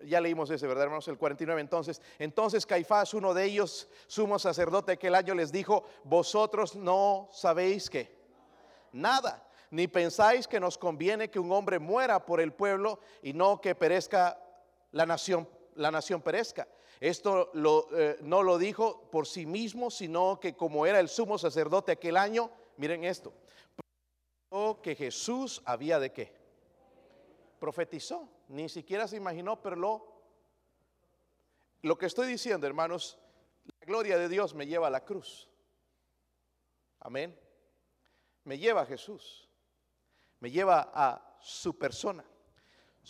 [0.04, 1.08] Ya leímos ese, ¿verdad, hermanos?
[1.08, 2.02] El 49 entonces.
[2.18, 8.16] Entonces Caifás, uno de ellos, sumo sacerdote aquel año, les dijo, vosotros no sabéis qué.
[8.92, 9.44] Nada.
[9.70, 13.76] Ni pensáis que nos conviene que un hombre muera por el pueblo y no que
[13.76, 14.42] perezca
[14.92, 16.68] la nación, la nación perezca.
[17.00, 17.52] Esto
[17.96, 22.18] eh, no lo dijo por sí mismo, sino que como era el sumo sacerdote aquel
[22.18, 23.34] año, miren esto,
[24.82, 26.34] que Jesús había de qué
[27.60, 30.22] profetizó, ni siquiera se imaginó, pero lo,
[31.82, 33.20] lo que estoy diciendo, hermanos,
[33.66, 35.50] la gloria de Dios me lleva a la cruz.
[37.00, 37.38] Amén.
[38.44, 39.50] Me lleva a Jesús.
[40.40, 42.24] Me lleva a su persona.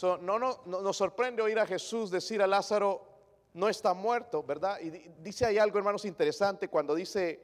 [0.02, 3.08] no, no, nos sorprende oír a Jesús decir a Lázaro,
[3.54, 4.80] no está muerto, ¿verdad?
[4.80, 7.44] Y dice ahí algo, hermanos, interesante cuando dice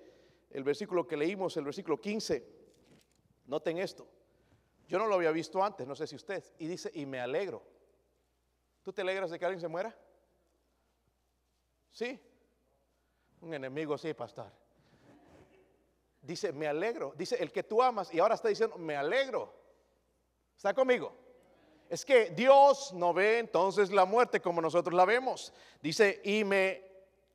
[0.51, 2.45] el versículo que leímos, el versículo 15.
[3.45, 4.07] Noten esto.
[4.87, 6.43] Yo no lo había visto antes, no sé si usted.
[6.59, 7.63] Y dice, y me alegro.
[8.83, 9.95] ¿Tú te alegras de que alguien se muera?
[11.91, 12.19] Sí.
[13.41, 14.51] Un enemigo, sí, pastor.
[16.21, 17.13] Dice, me alegro.
[17.15, 18.13] Dice, el que tú amas.
[18.13, 19.53] Y ahora está diciendo, me alegro.
[20.55, 21.13] ¿Está conmigo?
[21.89, 25.53] Es que Dios no ve entonces la muerte como nosotros la vemos.
[25.81, 26.83] Dice, y me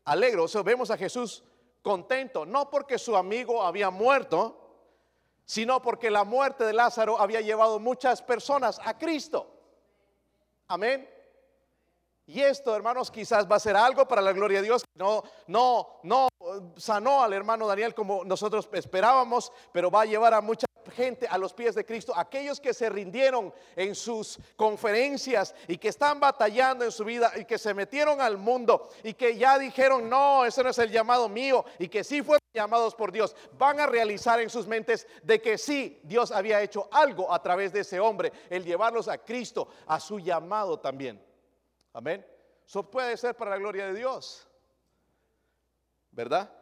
[0.05, 0.45] alegro.
[0.45, 1.45] O sea, vemos a Jesús
[1.83, 4.69] contento, no porque su amigo había muerto,
[5.45, 9.47] sino porque la muerte de Lázaro había llevado muchas personas a Cristo.
[10.67, 11.09] Amén.
[12.29, 14.85] Y esto, hermanos, quizás va a ser algo para la gloria de Dios.
[14.95, 16.29] No, no, no
[16.77, 21.39] sanó al hermano Daniel como nosotros esperábamos, pero va a llevar a mucha gente a
[21.39, 26.85] los pies de Cristo, aquellos que se rindieron en sus conferencias y que están batallando
[26.85, 30.63] en su vida y que se metieron al mundo y que ya dijeron, no, ese
[30.63, 34.39] no es el llamado mío y que sí fueron llamados por Dios, van a realizar
[34.41, 38.33] en sus mentes de que sí, Dios había hecho algo a través de ese hombre,
[38.51, 41.28] el llevarlos a Cristo, a su llamado también.
[41.93, 42.27] Amén.
[42.67, 44.47] Eso puede ser para la gloria de Dios.
[46.11, 46.53] ¿Verdad?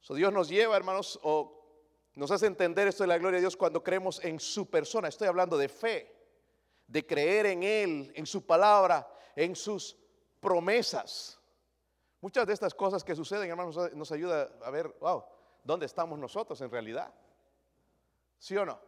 [0.00, 1.58] So Dios nos lleva, hermanos, o
[2.14, 5.08] nos hace entender esto de la gloria de Dios cuando creemos en su persona.
[5.08, 6.14] Estoy hablando de fe,
[6.86, 9.96] de creer en Él, en su palabra, en sus
[10.40, 11.38] promesas.
[12.20, 15.24] Muchas de estas cosas que suceden, hermanos, nos ayuda a ver, wow,
[15.62, 17.12] ¿dónde estamos nosotros en realidad?
[18.38, 18.87] ¿Sí o no?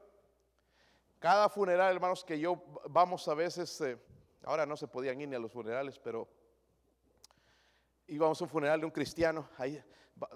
[1.20, 3.98] Cada funeral, hermanos, que yo vamos a veces, eh,
[4.42, 6.26] ahora no se podían ir ni a los funerales, pero
[8.06, 9.78] íbamos a un funeral de un cristiano, ahí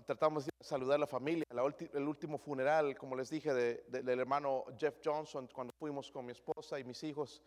[0.05, 1.47] tratamos de saludar a la familia.
[1.51, 6.79] el último funeral, como les dije, del hermano Jeff Johnson, cuando fuimos con mi esposa
[6.79, 7.41] y mis hijos,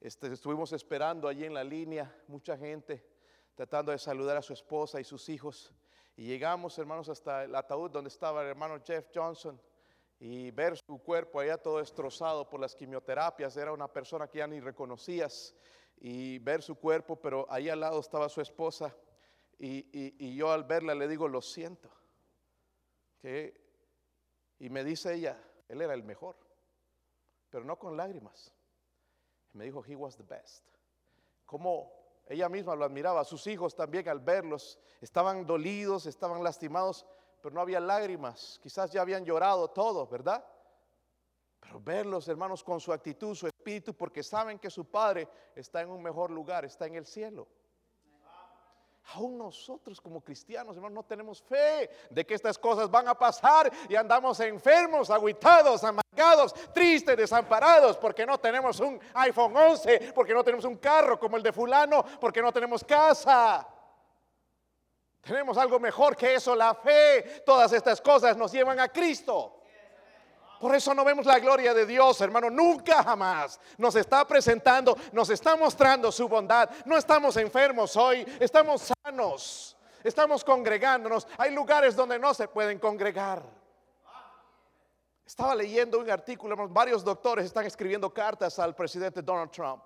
[0.00, 3.04] este, estuvimos esperando allí en la línea, mucha gente,
[3.56, 5.74] tratando de saludar a su esposa y sus hijos.
[6.14, 9.60] Y llegamos, hermanos, hasta el ataúd donde estaba el hermano Jeff Johnson
[10.18, 13.56] y ver su cuerpo allá todo destrozado por las quimioterapias.
[13.56, 15.54] Era una persona que ya ni reconocías
[15.98, 18.94] y ver su cuerpo, pero ahí al lado estaba su esposa
[19.58, 21.90] y, yo al verla le digo, lo siento.
[23.22, 26.36] y me dice ella, él era el mejor,
[27.50, 28.52] pero no con lágrimas.
[29.52, 30.64] me dijo, he was the best.
[31.46, 31.92] Como
[32.26, 37.06] ella misma lo admiraba, sus hijos también al verlos estaban dolidos, estaban lastimados,
[37.46, 38.58] pero no había lágrimas.
[38.60, 40.44] Quizás ya habían llorado todos, ¿verdad?
[41.60, 45.90] Pero verlos, hermanos, con su actitud, su espíritu, porque saben que su padre está en
[45.90, 47.46] un mejor lugar, está en el cielo.
[49.14, 53.70] Aún nosotros como cristianos, hermanos, no tenemos fe de que estas cosas van a pasar
[53.88, 60.42] y andamos enfermos, aguitados, amargados, tristes, desamparados, porque no tenemos un iPhone 11, porque no
[60.42, 63.68] tenemos un carro como el de fulano, porque no tenemos casa.
[65.26, 67.42] Tenemos algo mejor que eso, la fe.
[67.44, 69.54] Todas estas cosas nos llevan a Cristo.
[70.60, 72.48] Por eso no vemos la gloria de Dios, hermano.
[72.48, 76.70] Nunca jamás nos está presentando, nos está mostrando su bondad.
[76.84, 81.26] No estamos enfermos hoy, estamos sanos, estamos congregándonos.
[81.38, 83.42] Hay lugares donde no se pueden congregar.
[85.26, 89.82] Estaba leyendo un artículo, varios doctores están escribiendo cartas al presidente Donald Trump.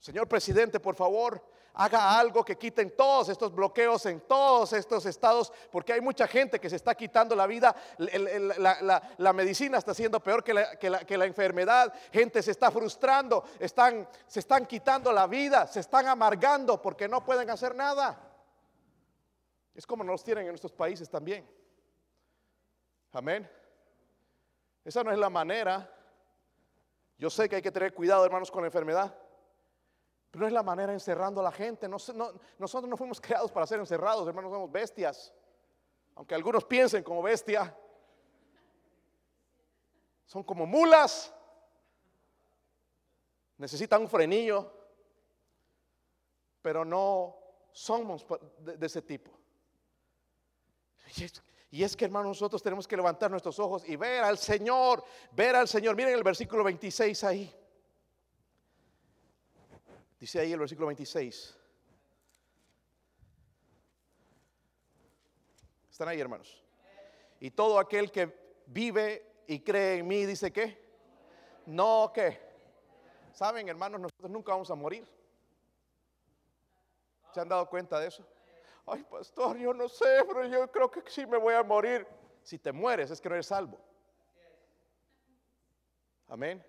[0.00, 1.42] Señor presidente, por favor,
[1.78, 6.60] haga algo que quiten todos estos bloqueos en todos estos estados, porque hay mucha gente
[6.60, 12.42] que se está quitando la vida, la, medicina está siendo peor que la, enfermedad, gente
[12.42, 17.48] se está frustrando, están, se están quitando la vida, se están amargando porque no pueden
[17.48, 18.24] hacer nada.
[19.72, 21.48] Es como nos tienen en nuestros países también.
[23.12, 23.48] Amén.
[24.84, 25.88] Esa no es la manera.
[27.16, 29.14] Yo sé que hay que tener cuidado, hermanos, con la enfermedad.
[30.30, 31.88] Pero no es la manera encerrando a la gente.
[31.88, 35.32] nosotros no fuimos creados para ser encerrados, hermanos, somos bestias.
[36.14, 37.74] Aunque algunos piensen como bestia.
[40.26, 41.32] Son como mulas.
[43.56, 44.72] Necesitan un frenillo.
[46.60, 47.36] Pero no
[47.72, 48.26] somos
[48.58, 49.30] de, ese tipo.
[51.70, 55.54] Y es, que, hermanos, nosotros tenemos que levantar nuestros ojos y ver al Señor, ver
[55.54, 55.94] al Señor.
[55.94, 57.54] Miren el versículo 26 ahí.
[60.18, 61.56] Dice ahí el versículo 26.
[65.90, 66.62] ¿Están ahí, hermanos?
[67.40, 70.78] Y todo aquel que vive y cree en mí, dice que
[71.66, 72.38] no que.
[73.32, 74.00] ¿Saben, hermanos?
[74.00, 75.06] Nosotros nunca vamos a morir.
[77.32, 78.26] ¿Se han dado cuenta de eso?
[78.86, 82.06] Ay, pastor, yo no sé, pero yo creo que sí me voy a morir.
[82.42, 83.78] Si te mueres es que no eres salvo.
[86.28, 86.64] Amén.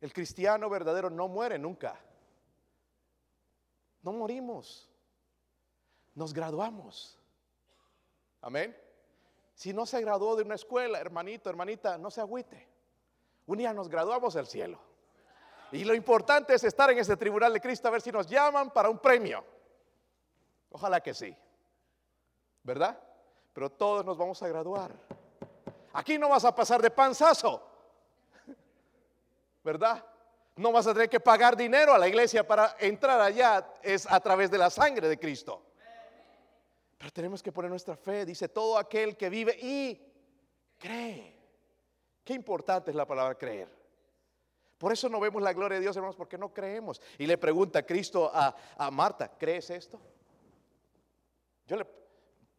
[0.00, 1.98] El cristiano verdadero no muere nunca.
[4.04, 4.88] No morimos.
[6.14, 7.18] Nos graduamos.
[8.42, 8.76] Amén.
[9.54, 12.68] Si no se graduó de una escuela, hermanito, hermanita, no se agüite.
[13.46, 14.78] Un día nos graduamos del cielo.
[15.72, 18.70] Y lo importante es estar en ese tribunal de Cristo a ver si nos llaman
[18.70, 19.42] para un premio.
[20.70, 21.34] Ojalá que sí.
[22.62, 22.98] ¿Verdad?
[23.54, 24.92] Pero todos nos vamos a graduar.
[25.94, 27.66] Aquí no vas a pasar de panzazo.
[29.64, 30.04] ¿Verdad?
[30.56, 34.20] No vas a tener que pagar dinero a la iglesia para entrar allá, es a
[34.20, 35.62] través de la sangre de Cristo.
[36.96, 40.00] Pero tenemos que poner nuestra fe, dice todo aquel que vive y
[40.78, 41.34] cree.
[42.22, 43.68] Qué importante es la palabra creer.
[44.78, 47.00] Por eso no vemos la gloria de Dios, hermanos, porque no creemos.
[47.18, 50.00] Y le pregunta Cristo a, a Marta, ¿crees esto?
[51.66, 51.86] Yo le,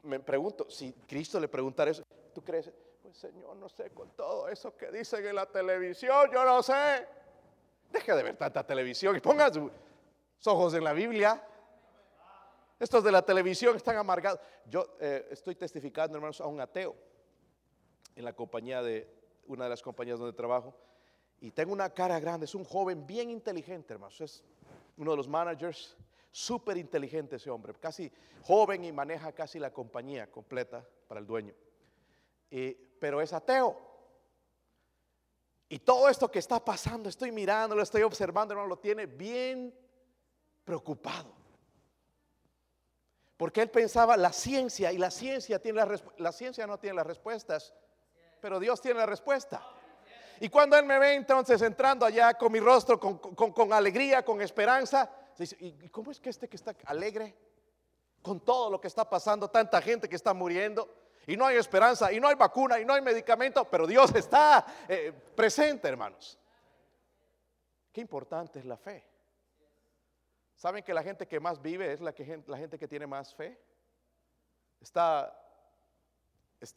[0.03, 2.03] me pregunto, si Cristo le preguntara eso,
[2.33, 2.71] ¿tú crees?
[3.01, 7.07] Pues Señor, no sé, con todo eso que dicen en la televisión, yo no sé.
[7.95, 9.71] Deje de ver tanta televisión y ponga sus
[10.47, 11.41] ojos en la Biblia.
[12.77, 14.41] Estos de la televisión están amargados.
[14.65, 16.93] Yo eh, estoy testificando, hermanos, a un ateo
[18.13, 19.07] en la compañía de
[19.47, 20.75] una de las compañías donde trabajo.
[21.39, 24.19] Y tengo una cara grande, es un joven bien inteligente, hermanos.
[24.19, 24.43] Es
[24.97, 25.95] uno de los managers,
[26.31, 31.53] súper inteligente ese hombre, casi joven y maneja casi la compañía completa para el dueño.
[32.99, 33.94] pero es ateo.
[35.67, 39.73] Y todo esto que está pasando, estoy mirando, lo estoy observando, hermano, lo tiene bien
[40.63, 41.33] preocupado.
[43.35, 47.07] Porque él pensaba la ciencia y la ciencia tiene la, la ciencia no tiene las
[47.07, 47.73] respuestas,
[48.39, 49.65] pero Dios tiene la respuesta.
[50.39, 54.41] Y cuando él me ve entonces entrando allá con mi rostro, con, con alegría, con
[54.41, 57.35] esperanza, dice, ¿y cómo es que este que está alegre
[58.21, 61.04] con todo lo que está pasando, tanta gente que está muriendo?
[61.27, 64.65] Y no hay esperanza, y no hay vacuna, y no hay medicamento, pero Dios está
[64.87, 66.37] eh, presente, hermanos.
[67.91, 69.03] Qué importante es la fe.
[70.55, 73.33] ¿Saben que la gente que más vive es la, que, la gente que tiene más
[73.33, 73.59] fe?
[74.79, 75.33] Está,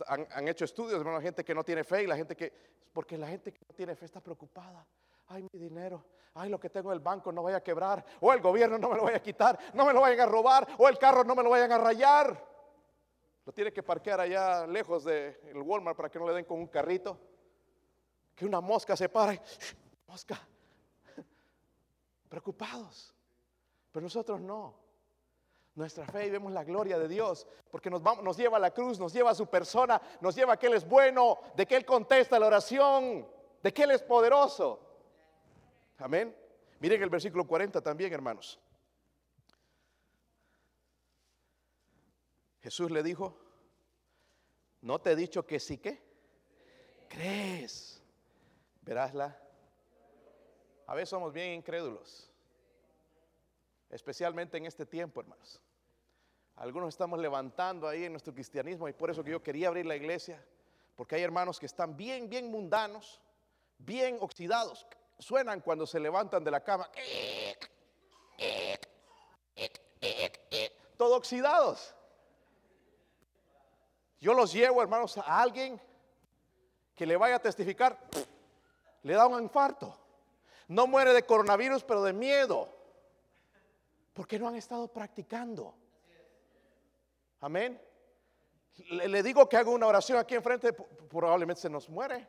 [0.07, 2.53] han, hecho estudios, hermano, la gente que no tiene fe y la gente que,
[2.93, 4.87] porque la gente que no tiene fe está preocupada.
[5.29, 8.33] Ay, mi dinero, ay, lo que tengo en el banco no vaya a quebrar, o
[8.33, 10.89] el gobierno no me lo vaya a quitar, no me lo vayan a robar, o
[10.89, 12.58] el carro no me lo vayan a rayar.
[13.49, 16.67] Lo tiene que parquear allá lejos del Walmart para que no le den con un
[16.67, 17.19] carrito.
[18.35, 19.41] Que una mosca se pare.
[20.07, 20.39] Mosca.
[22.29, 23.15] Preocupados.
[23.91, 24.75] Pero nosotros no.
[25.75, 29.01] Nuestra fe y vemos la gloria de Dios, porque nos, nos lleva a la cruz,
[29.01, 31.87] nos lleva a su persona, nos lleva a que Él es bueno, de que Él
[31.87, 33.27] contesta la oración,
[33.63, 34.79] de que Él es poderoso.
[35.97, 36.37] Amén.
[36.81, 38.61] Miren el versículo 40 también, hermanos.
[42.69, 43.35] Jesús le dijo,
[44.83, 46.03] ¿no te he dicho que sí que?
[47.09, 48.03] ¿Crees?
[48.83, 49.41] Verásla.
[50.87, 52.31] A veces somos bien incrédulos,
[53.89, 55.63] especialmente en este tiempo, hermanos.
[56.57, 59.97] Algunos estamos levantando ahí en nuestro cristianismo y por eso que yo quería abrir la
[59.97, 60.45] iglesia,
[60.95, 63.19] porque hay hermanos que están bien, bien mundanos,
[63.79, 64.87] bien oxidados.
[65.19, 66.91] Suenan cuando se levantan de la cama.
[70.99, 71.95] Todo oxidados.
[74.21, 75.81] Yo los llevo, hermanos, a alguien
[76.95, 77.99] que le vaya a testificar,
[79.03, 79.97] le da un infarto.
[80.67, 82.69] No muere de coronavirus, pero de miedo.
[84.13, 85.75] Porque no han estado practicando.
[87.41, 87.81] Amén.
[88.91, 92.27] Le, digo que hago una oración aquí enfrente, probablemente se nos muere.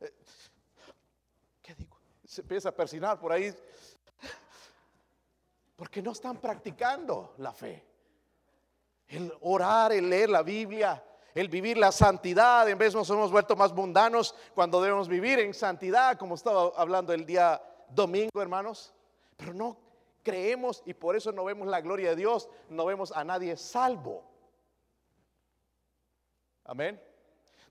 [0.00, 0.14] Eh,
[1.62, 1.98] ¿Qué digo?
[2.24, 3.54] Se empieza a persinar por ahí.
[5.76, 7.91] Porque no están practicando la fe.
[9.12, 11.04] El orar, el leer la Biblia,
[11.34, 12.66] el vivir la santidad.
[12.66, 17.12] En vez nos hemos vuelto más mundanos cuando debemos vivir en santidad, como estaba hablando
[17.12, 18.94] el día domingo, hermanos.
[19.36, 19.76] Pero no
[20.22, 24.24] creemos y por eso no vemos la gloria de Dios, no vemos a nadie salvo.
[26.64, 26.98] Amén.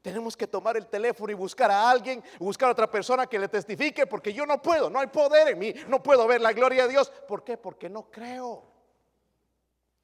[0.04, 3.48] Tenemos que tomar el teléfono y buscar a alguien, buscar a otra persona que le
[3.48, 6.84] testifique, porque yo no puedo, no hay poder en mí, no puedo ver la gloria
[6.84, 7.12] de Dios.
[7.28, 7.58] ¿Por qué?
[7.58, 8.71] Porque no creo.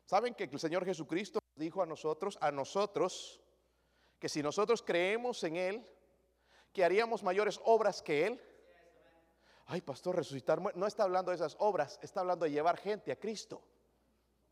[0.08, 3.42] ¿Saben que el Señor Jesucristo dijo a nosotros, a nosotros,
[4.18, 5.86] que si nosotros creemos en Él,
[6.72, 8.42] que haríamos mayores obras que Él?
[9.66, 13.20] Ay, pastor, resucitar, no está hablando de esas obras, está hablando de llevar gente a
[13.20, 13.62] Cristo.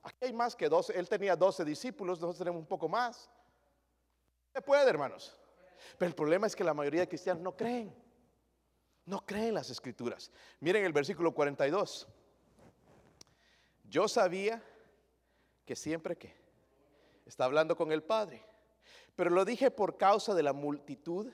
[0.03, 3.29] Aquí hay más que 12, Él tenía 12 discípulos, nosotros tenemos un poco más.
[4.51, 5.39] Se puede, hermanos.
[5.97, 7.95] Pero el problema es que la mayoría de cristianos no creen.
[9.05, 10.33] No creen las escrituras.
[10.59, 12.09] Miren el versículo 42.
[13.85, 14.61] Yo sabía
[15.65, 16.35] que siempre que
[17.25, 18.45] está hablando con el Padre,
[19.15, 21.31] pero lo dije por causa de la multitud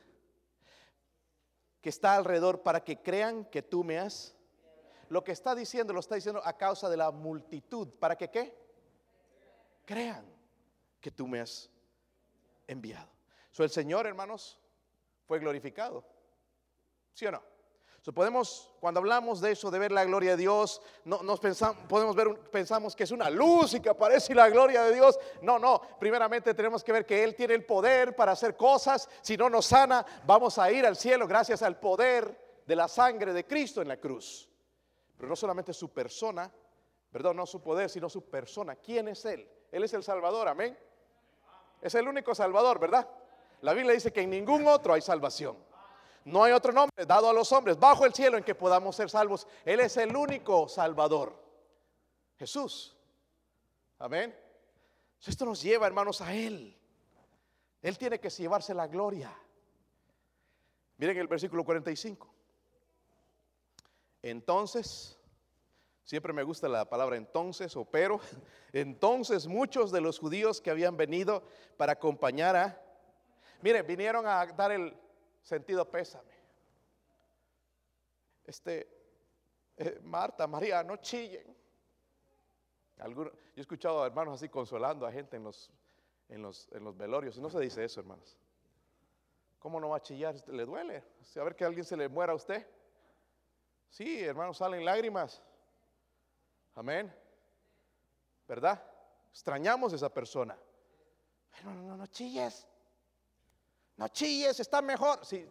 [1.81, 4.35] que está alrededor para que crean que tú me has.
[5.09, 7.89] Lo que está diciendo lo está diciendo a causa de la multitud.
[7.99, 8.55] ¿Para que qué?
[9.83, 10.25] Crean
[11.01, 11.69] que tú me has
[12.67, 13.09] enviado.
[13.51, 14.59] So, el Señor, hermanos,
[15.25, 16.05] fue glorificado.
[17.13, 17.50] ¿Sí o no?
[18.01, 21.85] So, podemos, cuando hablamos de eso, de ver la gloria de Dios, no, nos pensamos,
[21.87, 25.19] podemos ver, pensamos que es una luz y que aparece la gloria de Dios.
[25.43, 25.79] No, no.
[25.99, 29.07] Primeramente tenemos que ver que Él tiene el poder para hacer cosas.
[29.21, 33.33] Si no nos sana, vamos a ir al cielo gracias al poder de la sangre
[33.33, 34.49] de Cristo en la cruz.
[35.15, 36.51] Pero no solamente su persona,
[37.11, 38.77] perdón, no su poder, sino su persona.
[38.77, 39.47] ¿Quién es Él?
[39.71, 40.75] Él es el Salvador, amén.
[41.79, 43.07] Es el único Salvador, ¿verdad?
[43.61, 45.55] La Biblia dice que en ningún otro hay salvación.
[46.25, 49.09] No hay otro nombre dado a los hombres bajo el cielo en que podamos ser
[49.09, 49.47] salvos.
[49.65, 51.35] Él es el único Salvador.
[52.37, 52.95] Jesús.
[53.97, 54.35] Amén.
[55.25, 56.75] Esto nos lleva, hermanos, a Él.
[57.81, 59.35] Él tiene que llevarse la gloria.
[60.97, 62.31] Miren el versículo 45.
[64.21, 65.17] Entonces,
[66.03, 68.19] siempre me gusta la palabra entonces o pero,
[68.73, 71.43] entonces muchos de los judíos que habían venido
[71.77, 72.81] para acompañar a,
[73.61, 74.95] miren, vinieron a dar el
[75.41, 76.33] sentido pésame.
[78.45, 78.87] Este,
[79.77, 81.55] eh, Marta, María, no chillen.
[82.97, 85.71] Yo he escuchado a hermanos así consolando a gente en los,
[86.29, 87.37] en los, en los velorios.
[87.39, 88.37] No se dice eso, hermanos.
[89.59, 90.35] ¿Cómo no va a chillar?
[90.47, 91.03] ¿Le duele?
[91.35, 92.67] A ver que alguien se le muera a usted.
[93.89, 95.41] Sí, hermanos, salen lágrimas.
[96.75, 97.13] Amén.
[98.47, 98.83] ¿Verdad?
[99.29, 100.57] Extrañamos a esa persona.
[101.63, 102.67] No, no, no, no chilles.
[104.01, 105.23] No chilles, está mejor.
[105.23, 105.47] Sí,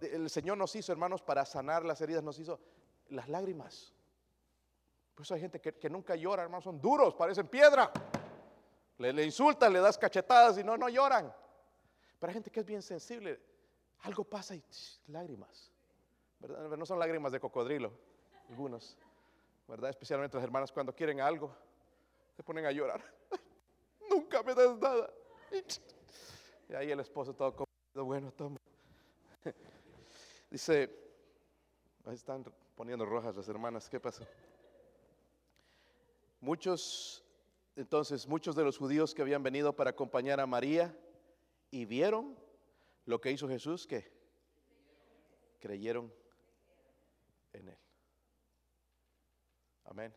[0.00, 2.58] el Señor nos hizo, hermanos, para sanar las heridas, nos hizo
[3.10, 3.92] las lágrimas.
[5.14, 7.92] Por eso hay gente que, nunca llora, hermanos, son duros, parecen piedra.
[8.96, 11.30] Le, le insultan, le das cachetadas y no, no lloran.
[12.18, 13.38] Pero hay gente que es bien sensible.
[13.98, 14.64] Algo pasa y
[15.08, 15.70] lágrimas.
[16.78, 17.92] No son lágrimas de cocodrilo,
[18.48, 18.96] algunos,
[19.68, 19.90] ¿verdad?
[19.90, 21.54] Especialmente las hermanas cuando quieren algo,
[22.34, 23.04] se ponen a llorar.
[24.10, 25.10] Nunca me das nada.
[26.66, 28.60] Y ahí el esposo todo comido, bueno, toma.
[30.50, 30.90] Dice,
[32.04, 34.24] ahí están poniendo rojas las hermanas, ¿qué pasó?
[36.40, 37.24] Muchos,
[37.76, 40.96] entonces, muchos de los judíos que habían venido para acompañar a María
[41.70, 42.36] y vieron
[43.04, 44.10] lo que hizo Jesús, que
[45.58, 46.12] creyeron
[47.52, 47.78] en Él.
[49.84, 50.14] Amén.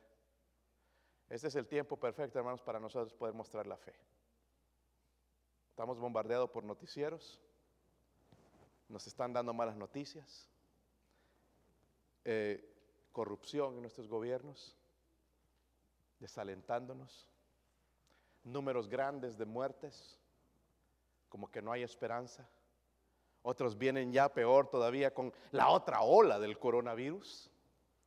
[1.30, 3.94] Este es el tiempo perfecto, hermanos, para nosotros poder mostrar la fe.
[5.70, 7.42] Estamos bombardeados por noticieros,
[8.90, 10.48] nos están dando malas noticias,
[12.26, 12.74] eh,
[13.12, 14.76] corrupción en nuestros gobiernos,
[16.20, 17.28] desalentándonos,
[18.44, 20.20] números grandes de muertes,
[21.30, 22.48] como que no hay esperanza.
[23.42, 27.50] Otros vienen ya peor todavía con la otra ola del coronavirus.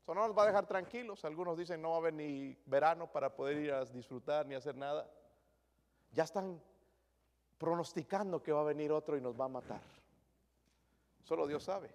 [0.03, 1.25] Eso no nos va a dejar tranquilos.
[1.25, 4.77] Algunos dicen no va a haber ni verano para poder ir a disfrutar ni hacer
[4.77, 5.11] nada.
[6.13, 6.63] Ya están
[7.59, 9.96] pronosticando que va a venir otro y nos va a matar.
[11.27, 11.91] Solo Dios sabe.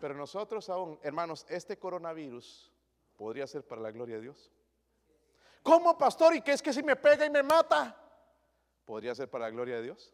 [0.00, 2.72] Pero nosotros aún, hermanos, este coronavirus
[3.16, 4.50] podría ser para la gloria de Dios.
[5.62, 6.34] ¿Cómo, pastor?
[6.34, 7.96] ¿Y qué es que si me pega y me mata?
[8.84, 10.12] ¿Podría ser para la gloria de Dios?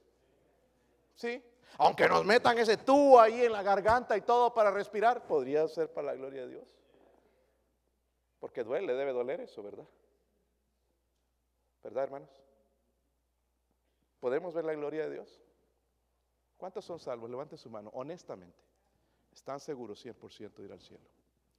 [1.14, 1.43] Sí.
[1.78, 5.91] Aunque nos metan ese tubo ahí en la garganta y todo para respirar, podría ser
[5.91, 6.78] para la gloria de Dios.
[8.38, 9.88] Porque duele, debe doler eso, ¿verdad?
[11.82, 12.30] ¿Verdad, hermanos?
[14.20, 15.43] ¿Podemos ver la gloria de Dios?
[16.61, 17.31] ¿Cuántos son salvos?
[17.31, 18.63] Levanten su mano, honestamente.
[19.33, 21.03] ¿Están seguros 100% de ir al cielo?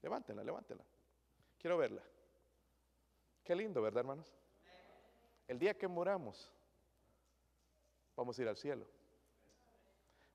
[0.04, 0.86] Levántenla, levántenla.
[1.58, 2.04] Quiero verla.
[3.44, 4.32] Qué lindo, ¿verdad, hermanos?
[5.48, 6.54] El día que muramos,
[8.16, 8.86] vamos a ir al cielo.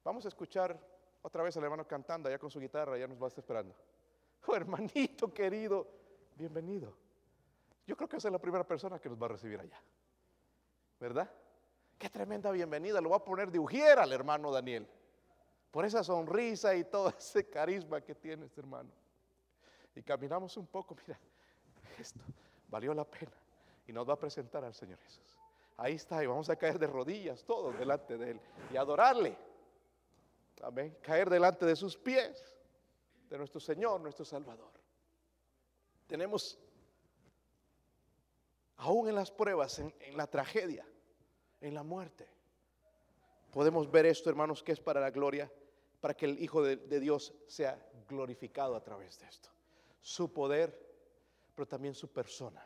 [0.02, 0.76] Vamos a escuchar
[1.22, 3.72] otra vez al hermano cantando allá con su guitarra, ya nos va a estar esperando.
[4.48, 5.86] Oh, hermanito querido,
[6.34, 6.92] bienvenido.
[7.86, 9.80] Yo creo que esa es la primera persona que nos va a recibir allá.
[10.98, 11.30] ¿Verdad?
[11.98, 13.00] Qué tremenda bienvenida.
[13.00, 14.86] Lo va a poner de ujiera al hermano Daniel.
[15.70, 18.90] Por esa sonrisa y todo ese carisma que tiene este hermano.
[19.94, 21.18] Y caminamos un poco, mira,
[21.98, 22.20] esto
[22.68, 23.32] valió la pena.
[23.86, 25.38] Y nos va a presentar al Señor Jesús.
[25.78, 28.40] Ahí está, y vamos a caer de rodillas todos delante de Él
[28.72, 29.36] y adorarle.
[30.62, 30.96] Amén.
[31.02, 32.56] Caer delante de sus pies,
[33.28, 34.72] de nuestro Señor, nuestro Salvador.
[36.06, 36.58] Tenemos,
[38.78, 40.86] aún en las pruebas, en, en la tragedia,
[41.60, 42.28] en la muerte.
[43.52, 45.50] Podemos ver esto, hermanos, que es para la gloria,
[46.00, 47.78] para que el Hijo de, Dios sea
[48.08, 49.48] glorificado a través de esto.
[50.00, 50.78] Su poder,
[51.54, 52.64] pero también su persona,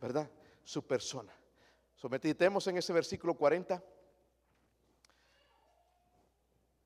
[0.00, 0.30] ¿verdad?
[0.64, 1.34] Su persona.
[1.94, 3.82] Sometitemos en ese versículo 40.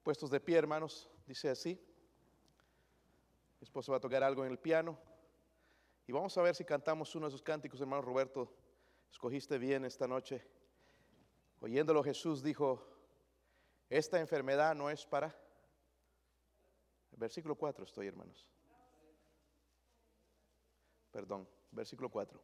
[0.03, 1.81] Puestos de pie, hermanos, dice así.
[3.61, 4.99] Mi esposo va a tocar algo en el piano.
[6.07, 8.53] Y vamos a ver si cantamos uno de sus cánticos, hermano Roberto.
[9.11, 10.45] Escogiste bien esta noche.
[11.61, 12.83] Oyéndolo Jesús dijo,
[13.89, 15.35] esta enfermedad no es para...
[17.13, 18.49] Versículo 4 estoy, hermanos.
[21.11, 22.41] Perdón, versículo 4.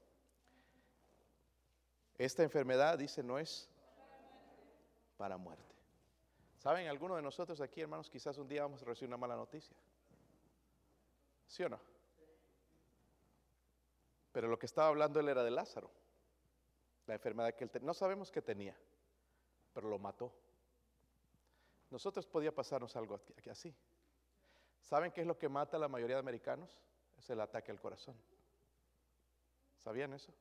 [2.18, 3.70] Esta enfermedad, dice, no es
[5.16, 5.74] para muerte.
[6.58, 6.88] ¿Saben?
[6.88, 9.76] Algunos de nosotros aquí, hermanos, quizás un día vamos a recibir una mala noticia.
[11.46, 11.80] ¿Sí o no?
[14.32, 15.90] Pero lo que estaba hablando él era de Lázaro.
[17.06, 17.86] La enfermedad que él tenía.
[17.86, 18.76] No sabemos qué tenía
[19.76, 20.32] pero lo mató.
[21.90, 23.20] Nosotros podía pasarnos algo
[23.50, 23.76] así.
[24.80, 26.70] ¿Saben qué es lo que mata a la mayoría de americanos?
[27.18, 28.16] Es el ataque al corazón.
[29.76, 30.32] ¿Sabían eso?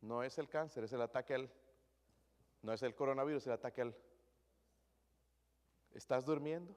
[0.00, 1.52] No es el cáncer, es el ataque al...
[2.62, 3.96] No es el coronavirus, es el ataque al...
[5.92, 6.74] Estás durmiendo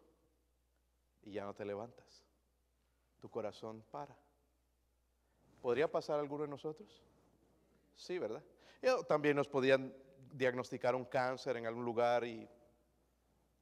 [1.24, 2.24] y ya no te levantas.
[3.20, 4.16] Tu corazón para.
[5.60, 7.02] ¿Podría pasar alguno de nosotros?
[7.96, 8.44] Sí, ¿verdad?
[9.08, 9.92] también nos podían
[10.32, 12.48] diagnosticar un cáncer en algún lugar y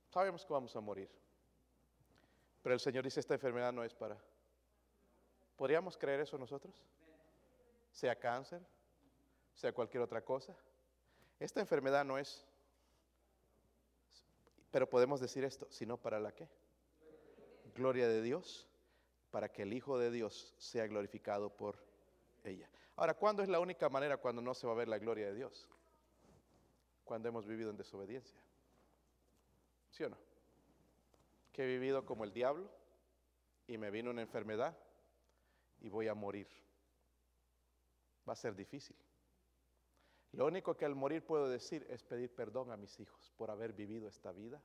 [0.10, 1.10] sabemos que vamos a morir.
[2.62, 4.18] Pero el Señor dice, esta enfermedad no es para...
[5.56, 6.74] ¿Podríamos creer eso nosotros?
[7.92, 8.62] Sea cáncer,
[9.56, 10.56] sea cualquier otra cosa.
[11.40, 12.46] Esta enfermedad no es...
[14.72, 16.48] Pero podemos decir esto, sino para la qué?
[17.74, 18.68] Gloria de Dios,
[19.32, 21.78] para que el Hijo de Dios sea glorificado por
[22.44, 22.70] ella.
[22.96, 25.34] Ahora, ¿cuándo es la única manera cuando no se va a ver la gloria de
[25.34, 25.68] Dios?
[27.10, 28.40] Cuando hemos vivido en desobediencia.
[29.90, 30.18] ¿Sí o no?
[31.52, 32.70] Que he vivido como el diablo
[33.66, 34.78] y me vino una enfermedad
[35.82, 36.48] y voy a morir.
[38.28, 38.96] Va a ser difícil.
[40.34, 43.74] Lo único que al morir puedo decir es pedir perdón a mis hijos por haber
[43.74, 44.62] vivido esta vida,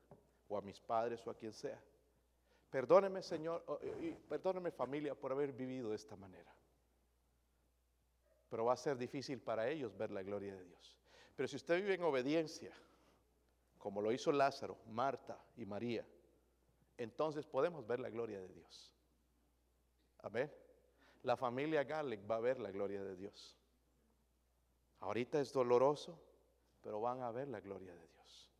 [0.46, 1.82] o a mis padres o a quien sea.
[2.68, 3.64] Perdóneme, Señor,
[4.28, 6.54] perdóneme familia por haber vivido de esta manera.
[8.50, 11.03] Pero va a ser difícil para ellos ver la gloria de Dios.
[11.36, 12.72] Pero si usted vive en obediencia,
[13.78, 16.06] como lo hizo Lázaro, Marta y María,
[16.96, 18.92] entonces podemos ver la gloria de Dios.
[20.22, 20.52] Amén.
[21.22, 23.58] La familia Garlic va a ver la gloria de Dios.
[25.00, 26.18] Ahorita es doloroso,
[26.82, 28.50] pero van a ver la gloria de Dios.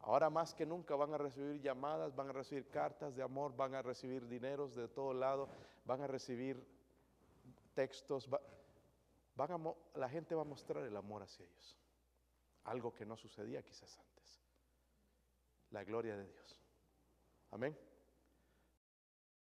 [0.00, 3.74] Ahora más que nunca van a recibir llamadas, van a recibir cartas de amor, van
[3.74, 5.48] a recibir dineros de todo lado,
[5.84, 6.64] van a recibir
[7.74, 8.28] textos,
[9.34, 11.76] van la gente va a mostrar el amor hacia ellos
[12.66, 14.40] algo que no sucedía quizás antes.
[15.70, 16.60] La gloria de Dios.
[17.50, 17.76] Amén.